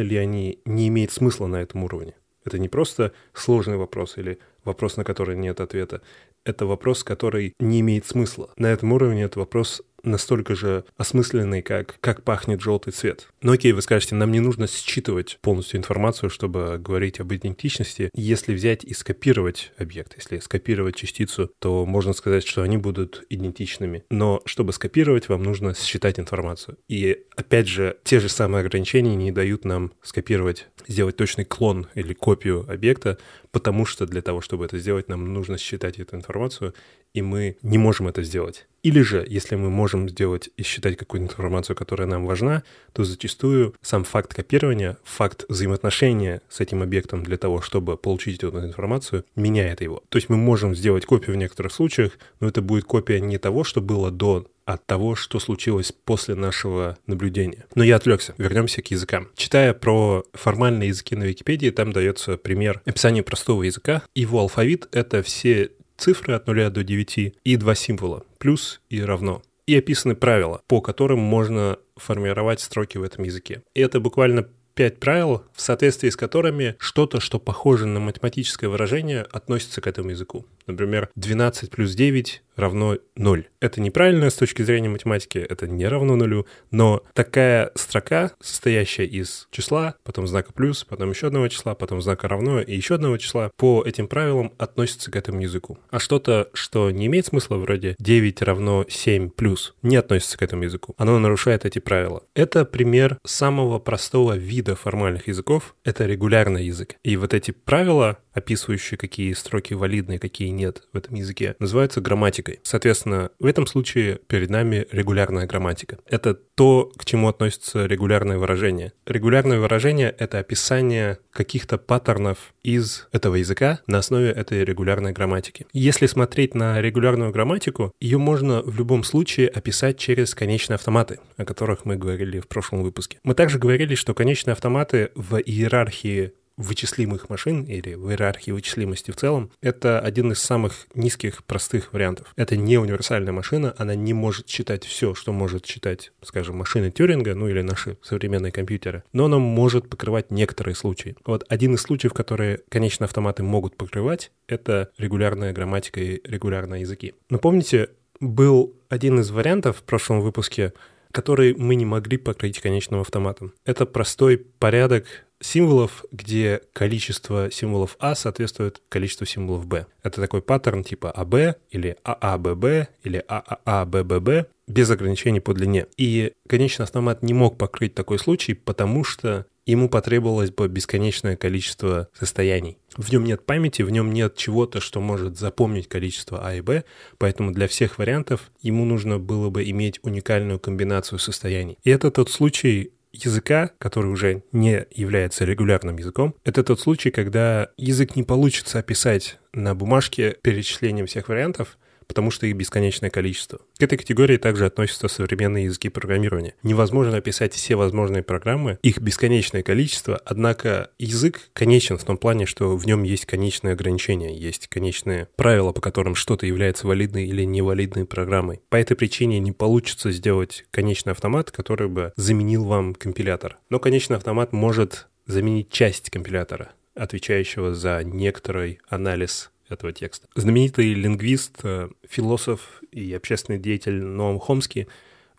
идентичны 0.00 0.02
ли 0.02 0.16
они, 0.16 0.58
не 0.64 0.88
имеет 0.88 1.12
смысла 1.12 1.46
на 1.46 1.56
этом 1.56 1.84
уровне. 1.84 2.14
Это 2.44 2.58
не 2.58 2.68
просто 2.68 3.12
сложный 3.34 3.76
вопрос 3.76 4.18
или 4.18 4.38
вопрос, 4.64 4.96
на 4.96 5.04
который 5.04 5.36
нет 5.36 5.60
ответа. 5.60 6.00
Это 6.44 6.66
вопрос, 6.66 7.04
который 7.04 7.54
не 7.60 7.80
имеет 7.80 8.06
смысла. 8.06 8.50
На 8.56 8.66
этом 8.66 8.92
уровне 8.92 9.24
это 9.24 9.38
вопрос 9.38 9.82
настолько 10.02 10.54
же 10.54 10.84
осмысленный, 10.96 11.62
как 11.62 11.98
«как 12.00 12.22
пахнет 12.22 12.60
желтый 12.60 12.92
цвет». 12.92 13.28
Но 13.42 13.52
окей, 13.52 13.72
вы 13.72 13.82
скажете, 13.82 14.14
нам 14.14 14.32
не 14.32 14.40
нужно 14.40 14.66
считывать 14.66 15.38
полностью 15.40 15.78
информацию, 15.78 16.30
чтобы 16.30 16.78
говорить 16.78 17.20
об 17.20 17.32
идентичности. 17.32 18.10
Если 18.14 18.54
взять 18.54 18.84
и 18.84 18.94
скопировать 18.94 19.72
объект, 19.78 20.14
если 20.16 20.38
скопировать 20.38 20.96
частицу, 20.96 21.50
то 21.58 21.86
можно 21.86 22.12
сказать, 22.12 22.46
что 22.46 22.62
они 22.62 22.76
будут 22.76 23.24
идентичными. 23.30 24.04
Но 24.10 24.42
чтобы 24.44 24.72
скопировать, 24.72 25.28
вам 25.28 25.42
нужно 25.42 25.74
считать 25.74 26.18
информацию. 26.18 26.78
И 26.88 27.24
опять 27.36 27.68
же, 27.68 27.96
те 28.04 28.20
же 28.20 28.28
самые 28.28 28.60
ограничения 28.60 29.16
не 29.16 29.32
дают 29.32 29.64
нам 29.64 29.92
скопировать, 30.02 30.68
сделать 30.86 31.16
точный 31.16 31.44
клон 31.44 31.88
или 31.94 32.12
копию 32.12 32.66
объекта, 32.68 33.18
потому 33.50 33.86
что 33.86 34.06
для 34.06 34.22
того, 34.22 34.40
чтобы 34.40 34.64
это 34.64 34.78
сделать, 34.78 35.08
нам 35.08 35.32
нужно 35.32 35.58
считать 35.58 35.98
эту 35.98 36.16
информацию, 36.16 36.74
и 37.14 37.22
мы 37.22 37.56
не 37.62 37.78
можем 37.78 38.08
это 38.08 38.22
сделать. 38.22 38.66
Или 38.82 39.02
же, 39.02 39.26
если 39.28 39.56
мы 39.56 39.68
можем 39.68 40.08
сделать 40.08 40.48
и 40.56 40.62
считать 40.62 40.96
какую-то 40.96 41.26
информацию, 41.26 41.76
которая 41.76 42.08
нам 42.08 42.24
важна, 42.24 42.62
то 42.92 43.04
зачастую 43.04 43.74
сам 43.82 44.04
факт 44.04 44.32
копирования, 44.32 44.96
факт 45.04 45.44
взаимоотношения 45.48 46.40
с 46.48 46.60
этим 46.60 46.82
объектом 46.82 47.22
для 47.22 47.36
того, 47.36 47.60
чтобы 47.60 47.98
получить 47.98 48.42
эту 48.42 48.58
информацию, 48.64 49.24
меняет 49.36 49.82
его. 49.82 50.02
То 50.08 50.16
есть 50.16 50.30
мы 50.30 50.36
можем 50.36 50.74
сделать 50.74 51.04
копию 51.04 51.36
в 51.36 51.38
некоторых 51.38 51.72
случаях, 51.72 52.18
но 52.40 52.48
это 52.48 52.62
будет 52.62 52.84
копия 52.84 53.20
не 53.20 53.36
того, 53.38 53.64
что 53.64 53.80
было 53.80 54.10
до 54.10 54.46
от 54.64 54.86
того, 54.86 55.16
что 55.16 55.40
случилось 55.40 55.92
после 55.92 56.36
нашего 56.36 56.96
наблюдения. 57.06 57.66
Но 57.74 57.82
я 57.82 57.96
отвлекся. 57.96 58.34
Вернемся 58.38 58.82
к 58.82 58.90
языкам. 58.92 59.28
Читая 59.34 59.74
про 59.74 60.24
формальные 60.32 60.90
языки 60.90 61.16
на 61.16 61.24
Википедии, 61.24 61.70
там 61.70 61.92
дается 61.92 62.36
пример 62.36 62.80
описания 62.84 63.24
простого 63.24 63.64
языка. 63.64 64.02
Его 64.14 64.38
алфавит— 64.38 64.88
это 64.92 65.24
все 65.24 65.70
цифры 66.00 66.34
от 66.34 66.46
0 66.46 66.70
до 66.70 66.82
9 66.82 67.34
и 67.44 67.56
два 67.56 67.74
символа— 67.74 68.24
плюс 68.38 68.80
и 68.88 69.02
равно. 69.02 69.42
И 69.66 69.76
описаны 69.76 70.16
правила, 70.16 70.62
по 70.66 70.80
которым 70.80 71.20
можно 71.20 71.78
формировать 71.96 72.60
строки 72.60 72.98
в 72.98 73.02
этом 73.02 73.24
языке. 73.24 73.62
И 73.74 73.80
это 73.80 74.00
буквально 74.00 74.48
пять 74.74 74.98
правил, 74.98 75.44
в 75.52 75.60
соответствии 75.60 76.08
с 76.08 76.16
которыми 76.16 76.74
что-то, 76.78 77.20
что 77.20 77.38
похоже 77.38 77.86
на 77.86 78.00
математическое 78.00 78.68
выражение, 78.68 79.26
относится 79.30 79.80
к 79.80 79.86
этому 79.86 80.10
языку. 80.10 80.46
Например, 80.66 81.10
12 81.16 81.70
плюс 81.70 81.94
9 81.94 82.42
равно 82.60 82.98
0. 83.16 83.48
Это 83.60 83.80
неправильно 83.80 84.30
с 84.30 84.34
точки 84.34 84.62
зрения 84.62 84.88
математики, 84.88 85.38
это 85.38 85.66
не 85.66 85.86
равно 85.86 86.16
нулю, 86.16 86.46
но 86.70 87.02
такая 87.12 87.70
строка, 87.74 88.32
состоящая 88.40 89.06
из 89.06 89.48
числа, 89.50 89.96
потом 90.04 90.26
знака 90.26 90.52
плюс, 90.52 90.84
потом 90.84 91.10
еще 91.10 91.26
одного 91.26 91.48
числа, 91.48 91.74
потом 91.74 92.00
знака 92.00 92.28
равно 92.28 92.60
и 92.60 92.74
еще 92.74 92.94
одного 92.94 93.16
числа, 93.18 93.50
по 93.56 93.82
этим 93.84 94.08
правилам 94.08 94.52
относится 94.58 95.10
к 95.10 95.16
этому 95.16 95.40
языку. 95.40 95.78
А 95.90 95.98
что-то, 95.98 96.48
что 96.52 96.90
не 96.90 97.06
имеет 97.06 97.26
смысла, 97.26 97.56
вроде 97.56 97.96
9 97.98 98.42
равно 98.42 98.86
7 98.88 99.30
плюс, 99.30 99.74
не 99.82 99.96
относится 99.96 100.38
к 100.38 100.42
этому 100.42 100.64
языку. 100.64 100.94
Оно 100.96 101.18
нарушает 101.18 101.64
эти 101.64 101.78
правила. 101.78 102.22
Это 102.34 102.64
пример 102.64 103.18
самого 103.24 103.78
простого 103.78 104.36
вида 104.36 104.74
формальных 104.74 105.28
языков, 105.28 105.74
это 105.84 106.06
регулярный 106.06 106.66
язык. 106.66 106.96
И 107.02 107.16
вот 107.16 107.34
эти 107.34 107.50
правила, 107.50 108.18
описывающие, 108.32 108.98
какие 108.98 109.32
строки 109.32 109.74
валидны, 109.74 110.18
какие 110.18 110.48
нет 110.48 110.82
в 110.92 110.96
этом 110.96 111.14
языке, 111.14 111.56
называются 111.58 112.00
грамматикой. 112.00 112.49
Соответственно, 112.62 113.30
в 113.38 113.46
этом 113.46 113.66
случае 113.66 114.18
перед 114.26 114.50
нами 114.50 114.86
регулярная 114.90 115.46
грамматика. 115.46 115.98
Это 116.06 116.34
то, 116.34 116.90
к 116.96 117.04
чему 117.04 117.28
относится 117.28 117.86
регулярное 117.86 118.38
выражение. 118.38 118.92
Регулярное 119.06 119.58
выражение— 119.58 120.14
это 120.18 120.38
описание 120.38 121.18
каких-то 121.32 121.78
паттернов 121.78 122.52
из 122.62 123.08
этого 123.12 123.36
языка 123.36 123.80
на 123.86 123.98
основе 123.98 124.30
этой 124.30 124.64
регулярной 124.64 125.12
грамматики. 125.12 125.66
Если 125.72 126.06
смотреть 126.06 126.54
на 126.54 126.80
регулярную 126.80 127.30
грамматику, 127.30 127.92
ее 128.00 128.18
можно 128.18 128.62
в 128.62 128.76
любом 128.76 129.04
случае 129.04 129.48
описать 129.48 129.98
через 129.98 130.34
конечные 130.34 130.74
автоматы, 130.74 131.20
о 131.36 131.44
которых 131.44 131.84
мы 131.84 131.96
говорили 131.96 132.40
в 132.40 132.48
прошлом 132.48 132.82
выпуске. 132.82 133.18
Мы 133.22 133.34
также 133.34 133.58
говорили, 133.58 133.94
что 133.94 134.14
конечные 134.14 134.52
автоматы 134.52 135.10
в 135.14 135.36
иерархии 135.36 136.32
вычислимых 136.56 137.30
машин 137.30 137.64
или 137.64 137.94
в 137.94 138.10
иерархии 138.10 138.50
вычислимости 138.50 139.10
в 139.10 139.16
целом, 139.16 139.50
это 139.60 139.98
один 139.98 140.32
из 140.32 140.40
самых 140.40 140.86
низких 140.94 141.44
простых 141.44 141.92
вариантов. 141.92 142.32
Это 142.36 142.56
не 142.56 142.78
универсальная 142.78 143.32
машина, 143.32 143.74
она 143.78 143.94
не 143.94 144.12
может 144.12 144.48
считать 144.48 144.84
все, 144.84 145.14
что 145.14 145.32
может 145.32 145.66
считать, 145.66 146.12
скажем, 146.22 146.56
машины 146.56 146.90
Тюринга, 146.90 147.34
ну 147.34 147.48
или 147.48 147.62
наши 147.62 147.96
современные 148.02 148.52
компьютеры, 148.52 149.04
но 149.12 149.26
она 149.26 149.38
может 149.38 149.88
покрывать 149.88 150.30
некоторые 150.30 150.74
случаи. 150.74 151.16
Вот 151.24 151.44
один 151.48 151.74
из 151.74 151.82
случаев, 151.82 152.12
которые, 152.12 152.60
конечно, 152.68 153.04
автоматы 153.04 153.42
могут 153.42 153.76
покрывать, 153.76 154.30
это 154.46 154.90
регулярная 154.98 155.52
грамматика 155.52 156.00
и 156.00 156.20
регулярные 156.24 156.82
языки. 156.82 157.14
Но 157.30 157.38
помните, 157.38 157.88
был 158.20 158.74
один 158.88 159.20
из 159.20 159.30
вариантов 159.30 159.78
в 159.78 159.82
прошлом 159.82 160.20
выпуске, 160.20 160.72
который 161.12 161.54
мы 161.54 161.74
не 161.74 161.84
могли 161.84 162.16
покрыть 162.16 162.60
конечным 162.60 163.00
автоматом. 163.00 163.52
Это 163.64 163.86
простой 163.86 164.38
порядок 164.38 165.06
символов, 165.40 166.04
где 166.12 166.60
количество 166.72 167.50
символов 167.50 167.96
А 167.98 168.14
соответствует 168.14 168.82
количеству 168.88 169.26
символов 169.26 169.66
Б. 169.66 169.86
Это 170.02 170.20
такой 170.20 170.42
паттерн 170.42 170.84
типа 170.84 171.10
АБ 171.10 171.56
или 171.70 171.96
ААББ 172.04 172.64
или 173.04 173.24
АААБББ 173.26 174.48
без 174.66 174.90
ограничений 174.90 175.40
по 175.40 175.54
длине. 175.54 175.86
И 175.96 176.32
конечный 176.48 176.84
автомат 176.84 177.22
не 177.22 177.34
мог 177.34 177.58
покрыть 177.58 177.94
такой 177.94 178.18
случай, 178.18 178.54
потому 178.54 179.02
что 179.02 179.46
ему 179.70 179.88
потребовалось 179.88 180.50
бы 180.50 180.68
бесконечное 180.68 181.36
количество 181.36 182.08
состояний. 182.18 182.78
В 182.96 183.10
нем 183.12 183.24
нет 183.24 183.44
памяти, 183.44 183.82
в 183.82 183.90
нем 183.90 184.12
нет 184.12 184.36
чего-то, 184.36 184.80
что 184.80 185.00
может 185.00 185.38
запомнить 185.38 185.88
количество 185.88 186.46
А 186.46 186.54
и 186.54 186.60
Б, 186.60 186.84
поэтому 187.18 187.52
для 187.52 187.68
всех 187.68 187.98
вариантов 187.98 188.50
ему 188.60 188.84
нужно 188.84 189.18
было 189.18 189.50
бы 189.50 189.68
иметь 189.70 190.00
уникальную 190.02 190.58
комбинацию 190.58 191.18
состояний. 191.18 191.78
И 191.84 191.90
это 191.90 192.10
тот 192.10 192.30
случай, 192.30 192.92
языка, 193.12 193.70
который 193.78 194.10
уже 194.10 194.42
не 194.52 194.86
является 194.90 195.44
регулярным 195.44 195.96
языком, 195.96 196.34
это 196.44 196.62
тот 196.62 196.80
случай, 196.80 197.10
когда 197.10 197.70
язык 197.76 198.16
не 198.16 198.22
получится 198.22 198.78
описать 198.78 199.38
на 199.52 199.74
бумажке 199.74 200.36
перечислением 200.42 201.06
всех 201.06 201.28
вариантов, 201.28 201.78
потому 202.10 202.32
что 202.32 202.44
их 202.44 202.56
бесконечное 202.56 203.08
количество. 203.08 203.60
К 203.78 203.84
этой 203.84 203.96
категории 203.96 204.36
также 204.36 204.66
относятся 204.66 205.06
современные 205.06 205.66
языки 205.66 205.88
программирования. 205.88 206.54
Невозможно 206.64 207.18
описать 207.18 207.54
все 207.54 207.76
возможные 207.76 208.24
программы, 208.24 208.80
их 208.82 208.98
бесконечное 208.98 209.62
количество, 209.62 210.20
однако 210.24 210.90
язык 210.98 211.50
конечен 211.52 211.98
в 211.98 212.02
том 212.02 212.18
плане, 212.18 212.46
что 212.46 212.76
в 212.76 212.84
нем 212.84 213.04
есть 213.04 213.26
конечные 213.26 213.74
ограничения, 213.74 214.36
есть 214.36 214.66
конечные 214.66 215.28
правила, 215.36 215.70
по 215.70 215.80
которым 215.80 216.16
что-то 216.16 216.46
является 216.46 216.88
валидной 216.88 217.26
или 217.26 217.44
невалидной 217.44 218.06
программой. 218.06 218.60
По 218.70 218.74
этой 218.74 218.96
причине 218.96 219.38
не 219.38 219.52
получится 219.52 220.10
сделать 220.10 220.64
конечный 220.72 221.12
автомат, 221.12 221.52
который 221.52 221.86
бы 221.86 222.12
заменил 222.16 222.64
вам 222.64 222.92
компилятор. 222.92 223.56
Но 223.68 223.78
конечный 223.78 224.16
автомат 224.16 224.52
может 224.52 225.06
заменить 225.26 225.70
часть 225.70 226.10
компилятора, 226.10 226.72
отвечающего 226.96 227.72
за 227.72 228.02
некоторый 228.02 228.80
анализ 228.88 229.52
этого 229.70 229.92
текста. 229.92 230.28
Знаменитый 230.34 230.92
лингвист, 230.94 231.60
э, 231.62 231.88
философ 232.08 232.82
и 232.90 233.12
общественный 233.12 233.58
деятель 233.58 234.02
Ноам 234.02 234.38
Хомский 234.38 234.88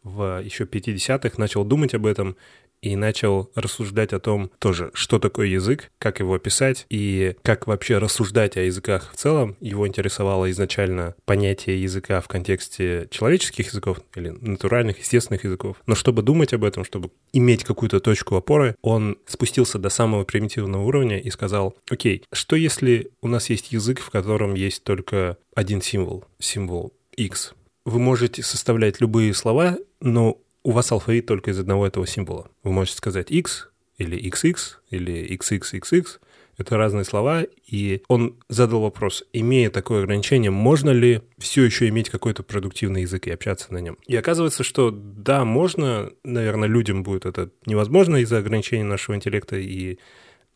в 0.04 0.42
еще 0.44 0.66
50-х 0.66 1.36
начал 1.38 1.64
думать 1.64 1.94
об 1.94 2.06
этом 2.06 2.36
и 2.82 2.96
начал 2.96 3.52
рассуждать 3.56 4.14
о 4.14 4.20
том 4.20 4.52
тоже, 4.60 4.92
что 4.94 5.20
такое 5.20 5.48
язык, 5.48 5.92
как 6.00 6.20
его 6.20 6.34
описать 6.34 6.86
и 6.90 7.36
как 7.44 7.68
вообще 7.68 7.98
рассуждать 7.98 8.58
о 8.58 8.62
языках 8.62 9.12
в 9.14 9.18
целом. 9.18 9.56
Его 9.60 9.88
интересовало 9.88 10.50
изначально 10.52 11.16
понятие 11.26 11.82
языка 11.82 12.22
в 12.22 12.28
контексте 12.28 13.08
человеческих 13.12 13.68
языков 13.68 14.00
или 14.16 14.30
натуральных, 14.30 15.00
естественных 15.00 15.44
языков. 15.44 15.78
Но 15.86 15.96
чтобы 15.96 16.24
думать 16.24 16.54
об 16.54 16.64
этом, 16.64 16.84
чтобы 16.84 17.12
иметь 17.34 17.64
какую-то 17.64 18.00
точку 18.00 18.36
опоры, 18.36 18.76
он 18.82 19.18
спустился 19.26 19.78
до 19.78 19.90
самого 19.90 20.24
примитивного 20.24 20.84
уровня 20.84 21.20
и 21.20 21.30
сказал, 21.30 21.76
окей, 21.90 22.24
что 22.32 22.56
если 22.56 23.12
у 23.22 23.28
нас 23.28 23.50
есть 23.50 23.72
язык, 23.72 24.00
в 24.00 24.10
котором 24.10 24.56
есть 24.56 24.84
только 24.84 25.38
один 25.56 25.82
символ, 25.82 26.26
символ 26.40 26.94
X? 27.16 27.54
Вы 27.86 28.00
можете 28.00 28.44
составлять 28.44 29.02
любые 29.02 29.34
слова, 29.34 29.78
но 30.00 30.38
у 30.64 30.72
вас 30.72 30.92
алфавит 30.92 31.26
только 31.26 31.52
из 31.52 31.60
одного 31.60 31.88
этого 31.88 32.06
символа. 32.08 32.50
Вы 32.64 32.72
можете 32.72 32.98
сказать 32.98 33.32
x, 33.32 33.70
или 33.98 34.18
XX, 34.18 34.58
или 34.90 35.38
XXXX— 35.38 36.06
это 36.58 36.78
разные 36.78 37.06
слова, 37.06 37.44
и 37.68 38.04
он 38.08 38.38
задал 38.50 38.82
вопрос, 38.82 39.24
имея 39.34 39.70
такое 39.70 40.04
ограничение, 40.04 40.52
можно 40.52 40.90
ли 40.92 41.22
все 41.38 41.64
еще 41.64 41.88
иметь 41.90 42.10
какой-то 42.10 42.44
продуктивный 42.44 43.02
язык 43.02 43.28
и 43.28 43.32
общаться 43.32 43.74
на 43.74 43.80
нем? 43.80 43.98
И 44.08 44.16
оказывается, 44.16 44.64
что 44.64 44.92
да, 44.92 45.46
можно, 45.46 46.12
наверное, 46.24 46.68
людям 46.68 47.04
будет 47.04 47.26
это 47.26 47.50
невозможно 47.66 48.18
из-за 48.18 48.38
ограничения 48.38 48.84
нашего 48.84 49.16
интеллекта 49.16 49.58
и 49.58 49.98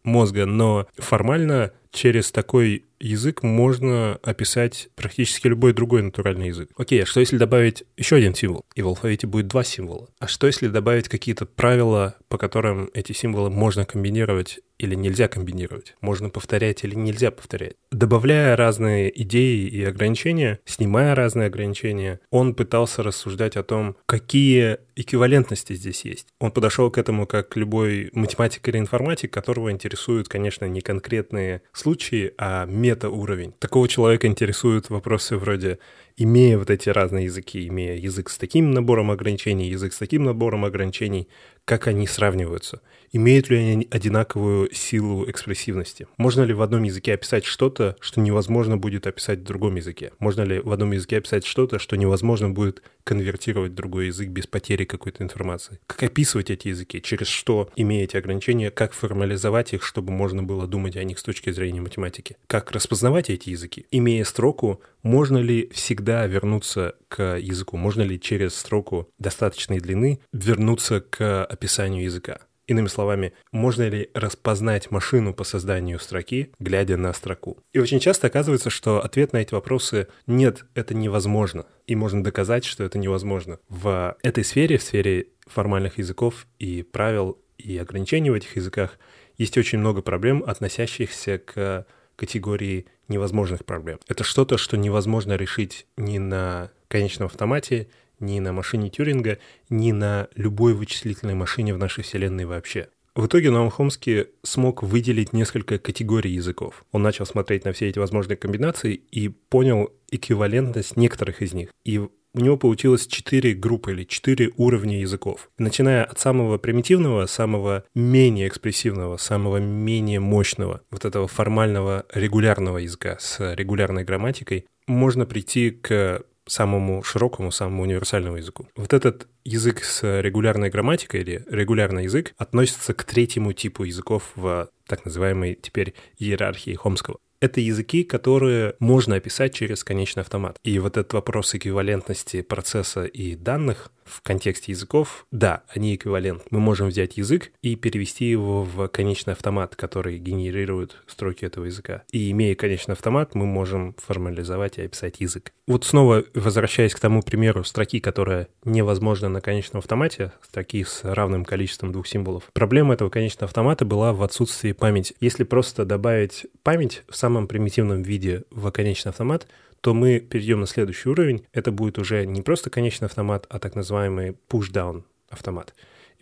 мозга, 0.04 0.46
но 0.46 0.88
формально 0.98 1.72
через 1.96 2.32
такой 2.32 2.84
язык 3.00 3.44
можно 3.44 4.20
описать 4.24 4.90
практически 4.96 5.48
любой 5.48 5.74
другой 5.74 6.02
натуральный 6.02 6.48
язык. 6.48 6.70
Окей, 6.78 7.04
а 7.04 7.06
что 7.06 7.20
если 7.20 7.38
добавить 7.38 7.84
еще 7.98 8.18
один 8.18 8.36
символ? 8.36 8.66
И 8.76 8.82
в 8.82 8.88
алфавите 8.88 9.28
будет 9.28 9.48
два 9.48 9.64
символа. 9.64 10.10
А 10.20 10.28
что 10.28 10.48
если 10.48 10.68
добавить 10.68 11.10
какие-то 11.10 11.46
правила, 11.46 12.16
по 12.30 12.38
которым 12.38 12.90
эти 12.94 13.12
символы 13.12 13.50
можно 13.50 13.86
комбинировать 13.86 14.60
или 14.78 14.96
нельзя 14.96 15.28
комбинировать? 15.28 15.96
Можно 16.02 16.30
повторять 16.30 16.84
или 16.84 16.96
нельзя 16.96 17.32
повторять? 17.32 17.76
Добавляя 17.92 18.56
разные 18.56 19.22
идеи 19.22 19.68
и 19.68 19.84
ограничения, 19.84 20.60
снимая 20.66 21.16
разные 21.16 21.48
ограничения, 21.48 22.20
он 22.30 22.56
пытался 22.56 23.04
рассуждать 23.04 23.56
о 23.56 23.64
том, 23.64 23.96
какие 24.06 24.80
эквивалентности 24.96 25.74
здесь 25.74 26.06
есть. 26.06 26.28
Он 26.40 26.52
подошел 26.52 26.90
к 26.90 26.98
этому 26.98 27.28
как 27.28 27.56
любой 27.56 28.10
математик 28.14 28.68
или 28.68 28.78
информатик, 28.78 29.32
которого 29.32 29.72
интересуют, 29.72 30.28
конечно, 30.28 30.66
не 30.66 30.82
конкретные 30.82 31.62
случаи, 31.86 32.34
а 32.40 32.66
метауровень. 32.66 33.54
Такого 33.60 33.88
человека 33.88 34.26
интересуют 34.26 34.90
вопросы 34.90 35.38
вроде 35.38 35.78
имея 36.18 36.58
вот 36.58 36.70
эти 36.70 36.90
разные 36.90 37.26
языки, 37.26 37.68
имея 37.68 37.96
язык 37.96 38.30
с 38.30 38.38
таким 38.38 38.72
набором 38.72 39.12
ограничений, 39.12 39.70
язык 39.70 39.94
с 39.94 39.98
таким 39.98 40.24
набором 40.24 40.66
ограничений, 40.66 41.28
как 41.66 41.88
они 41.88 42.06
сравниваются? 42.06 42.82
Имеют 43.12 43.50
ли 43.50 43.58
они 43.58 43.88
одинаковую 43.90 44.70
силу 44.74 45.28
экспрессивности? 45.30 46.08
Можно 46.18 46.44
ли 46.44 46.54
в 46.54 46.62
одном 46.62 46.84
языке 46.84 47.14
описать 47.14 47.46
что-то, 47.46 47.96
что 48.00 48.22
невозможно 48.22 48.78
будет 48.78 49.08
описать 49.08 49.40
в 49.40 49.44
другом 49.44 49.76
языке? 49.76 50.12
Можно 50.20 50.42
ли 50.44 50.60
в 50.60 50.72
одном 50.72 50.92
языке 50.92 51.18
описать 51.18 51.46
что-то, 51.46 51.80
что 51.80 51.96
невозможно 51.96 52.50
будет 52.50 52.84
конвертировать 53.04 53.72
в 53.72 53.76
другой 53.76 54.08
язык 54.08 54.30
без 54.30 54.46
потери 54.46 54.86
какой-то 54.86 55.24
информации? 55.24 55.80
Как 55.88 56.04
описывать 56.04 56.52
эти 56.52 56.68
языки? 56.68 57.02
Через 57.02 57.28
что, 57.28 57.70
имея 57.76 58.04
эти 58.04 58.18
ограничения, 58.18 58.70
как 58.70 58.94
формализовать 58.94 59.74
их, 59.74 59.84
чтобы 59.84 60.12
можно 60.12 60.44
было 60.44 60.68
думать 60.68 60.96
о 60.98 61.04
них 61.04 61.18
с 61.18 61.24
точки 61.24 61.52
зрения 61.52 61.82
математики? 61.82 62.38
Как 62.48 62.72
распознавать 62.72 63.30
эти 63.30 63.50
языки? 63.50 63.86
Имея 63.92 64.24
строку, 64.24 64.82
можно 65.06 65.38
ли 65.38 65.70
всегда 65.72 66.26
вернуться 66.26 66.96
к 67.10 67.38
языку? 67.38 67.78
Можно 67.78 68.02
ли 68.02 68.20
через 68.20 68.56
строку 68.56 69.08
достаточной 69.20 69.80
длины 69.80 70.20
вернуться 70.34 71.00
к 71.00 71.46
описанию 71.46 72.04
языка? 72.04 72.40
Иными 72.66 72.88
словами, 72.88 73.34
можно 73.52 73.88
ли 73.88 74.10
распознать 74.16 74.90
машину 74.90 75.36
по 75.36 75.44
созданию 75.44 76.00
строки, 76.00 76.52
глядя 76.58 76.98
на 76.98 77.14
строку? 77.14 77.60
И 77.72 77.78
очень 77.78 78.00
часто 78.00 78.26
оказывается, 78.26 78.72
что 78.72 79.04
ответ 79.04 79.32
на 79.32 79.38
эти 79.38 79.54
вопросы 79.54 80.08
«нет, 80.26 80.66
это 80.74 80.96
невозможно», 80.96 81.68
и 81.86 81.96
можно 81.96 82.24
доказать, 82.24 82.66
что 82.66 82.84
это 82.84 82.98
невозможно. 82.98 83.60
В 83.70 84.18
этой 84.24 84.44
сфере, 84.44 84.80
в 84.80 84.84
сфере 84.84 85.28
формальных 85.46 86.00
языков 86.00 86.48
и 86.58 86.82
правил 86.82 87.38
и 87.60 87.78
ограничений 87.78 88.32
в 88.32 88.34
этих 88.34 88.56
языках, 88.56 88.98
есть 89.38 89.56
очень 89.60 89.78
много 89.78 90.02
проблем, 90.02 90.44
относящихся 90.48 91.38
к 91.38 91.86
категории 92.16 92.88
невозможных 93.08 93.66
проблем. 93.66 94.00
Это 94.08 94.24
что-то, 94.24 94.58
что 94.58 94.78
невозможно 94.78 95.36
решить 95.36 95.88
ни 95.98 96.18
на 96.18 96.72
конечном 96.88 97.28
автомате, 97.28 97.88
ни 98.20 98.40
на 98.40 98.54
машине 98.54 98.90
Тюринга, 98.90 99.40
ни 99.70 99.92
на 99.92 100.28
любой 100.36 100.74
вычислительной 100.74 101.36
машине 101.36 101.74
в 101.74 101.78
нашей 101.78 102.04
Вселенной 102.04 102.46
вообще. 102.46 102.90
В 103.16 103.28
итоге 103.28 103.50
Ноам 103.50 103.70
Хомский 103.70 104.28
смог 104.44 104.84
выделить 104.84 105.32
несколько 105.32 105.80
категорий 105.80 106.32
языков. 106.32 106.84
Он 106.92 107.02
начал 107.02 107.26
смотреть 107.26 107.64
на 107.64 107.72
все 107.72 107.88
эти 107.88 107.98
возможные 107.98 108.36
комбинации 108.36 108.94
и 108.94 109.30
понял 109.30 109.94
эквивалентность 110.12 110.98
некоторых 110.98 111.42
из 111.42 111.54
них. 111.54 111.70
И 111.86 112.06
у 112.36 112.40
него 112.42 112.58
получилось 112.58 113.08
четыре 113.08 113.54
группы 113.54 113.94
или 113.94 114.04
четыре 114.04 114.52
уровня 114.58 115.00
языков. 115.00 115.50
Начиная 115.58 116.04
от 116.04 116.20
самого 116.20 116.58
примитивного, 116.58 117.26
самого 117.28 117.86
менее 117.96 118.50
экспрессивного, 118.50 119.16
самого 119.18 119.58
менее 119.58 120.20
мощного, 120.20 120.82
вот 120.92 121.06
этого 121.06 121.28
формального 121.28 122.06
регулярного 122.14 122.80
языка 122.80 123.18
с 123.20 123.54
регулярной 123.56 124.04
грамматикой, 124.04 124.66
можно 124.86 125.26
прийти 125.26 125.72
к 125.72 126.24
самому 126.46 127.04
широкому, 127.04 127.52
самому 127.52 127.84
универсальному 127.84 128.38
языку. 128.38 128.68
Вот 128.76 128.94
этот 128.94 129.28
язык 129.46 129.84
с 129.84 130.22
регулярной 130.22 130.70
грамматикой 130.70 131.22
или 131.22 131.44
регулярный 131.50 132.04
язык 132.04 132.34
относится 132.38 132.94
к 132.94 133.04
третьему 133.04 133.54
типу 133.54 133.84
языков 133.84 134.32
в 134.36 134.70
так 134.88 135.06
называемой 135.06 135.58
теперь 135.60 135.96
иерархии 136.20 136.76
Хомского 136.76 137.18
это 137.46 137.62
языки, 137.62 138.04
которые 138.04 138.76
можно 138.80 139.16
описать 139.16 139.54
через 139.54 139.84
конечный 139.84 140.22
автомат. 140.22 140.58
И 140.64 140.78
вот 140.80 140.98
этот 140.98 141.14
вопрос 141.14 141.56
эквивалентности 141.56 142.42
процесса 142.42 143.06
и 143.06 143.36
данных 143.36 143.92
в 144.06 144.22
контексте 144.22 144.72
языков, 144.72 145.26
да, 145.32 145.64
они 145.68 145.96
эквивалент. 145.96 146.44
Мы 146.52 146.60
можем 146.60 146.88
взять 146.88 147.18
язык 147.18 147.52
и 147.62 147.76
перевести 147.76 148.26
его 148.26 148.64
в 148.64 148.88
конечный 148.88 149.34
автомат, 149.34 149.76
который 149.76 150.18
генерирует 150.20 150.98
строки 151.08 151.46
этого 151.46 151.66
языка. 151.66 152.04
И 152.12 152.32
имея 152.32 152.56
конечный 152.56 152.94
автомат, 152.94 153.36
мы 153.36 153.46
можем 153.46 153.96
формализовать 153.98 154.78
и 154.78 154.84
описать 154.84 155.20
язык. 155.20 155.52
Вот 155.68 155.84
снова 155.84 156.24
возвращаясь 156.36 156.94
к 156.94 157.00
тому 157.00 157.24
примеру 157.24 157.64
строки, 157.64 158.00
которая 158.00 158.48
невозможна 158.64 159.30
на 159.30 159.42
конечном 159.42 159.80
автомате, 159.80 160.32
строки 160.44 160.84
с 160.84 161.02
равным 161.04 161.44
количеством 161.44 161.92
двух 161.92 162.08
символов. 162.08 162.44
Проблема 162.54 162.94
этого 162.94 163.10
конечного 163.10 163.46
автомата 163.46 163.86
была 163.86 164.14
в 164.14 164.22
отсутствии 164.22 164.74
памяти. 164.74 165.16
Если 165.20 165.44
просто 165.44 165.86
добавить 165.86 166.46
память 166.62 167.04
в 167.10 167.16
самом 167.16 167.48
примитивном 167.48 168.04
виде 168.04 168.44
в 168.52 168.70
конечный 168.72 169.10
автомат, 169.10 169.48
то 169.86 169.94
мы 169.94 170.20
перейдем 170.20 170.62
на 170.62 170.66
следующий 170.66 171.10
уровень. 171.10 171.46
Это 171.54 171.72
будет 171.72 172.00
уже 172.00 172.26
не 172.26 172.42
просто 172.42 172.72
конечный 172.72 173.06
автомат, 173.06 173.46
а 173.50 173.60
так 173.60 173.76
называемый 173.76 174.36
push-down 174.50 175.04
автомат. 175.30 175.76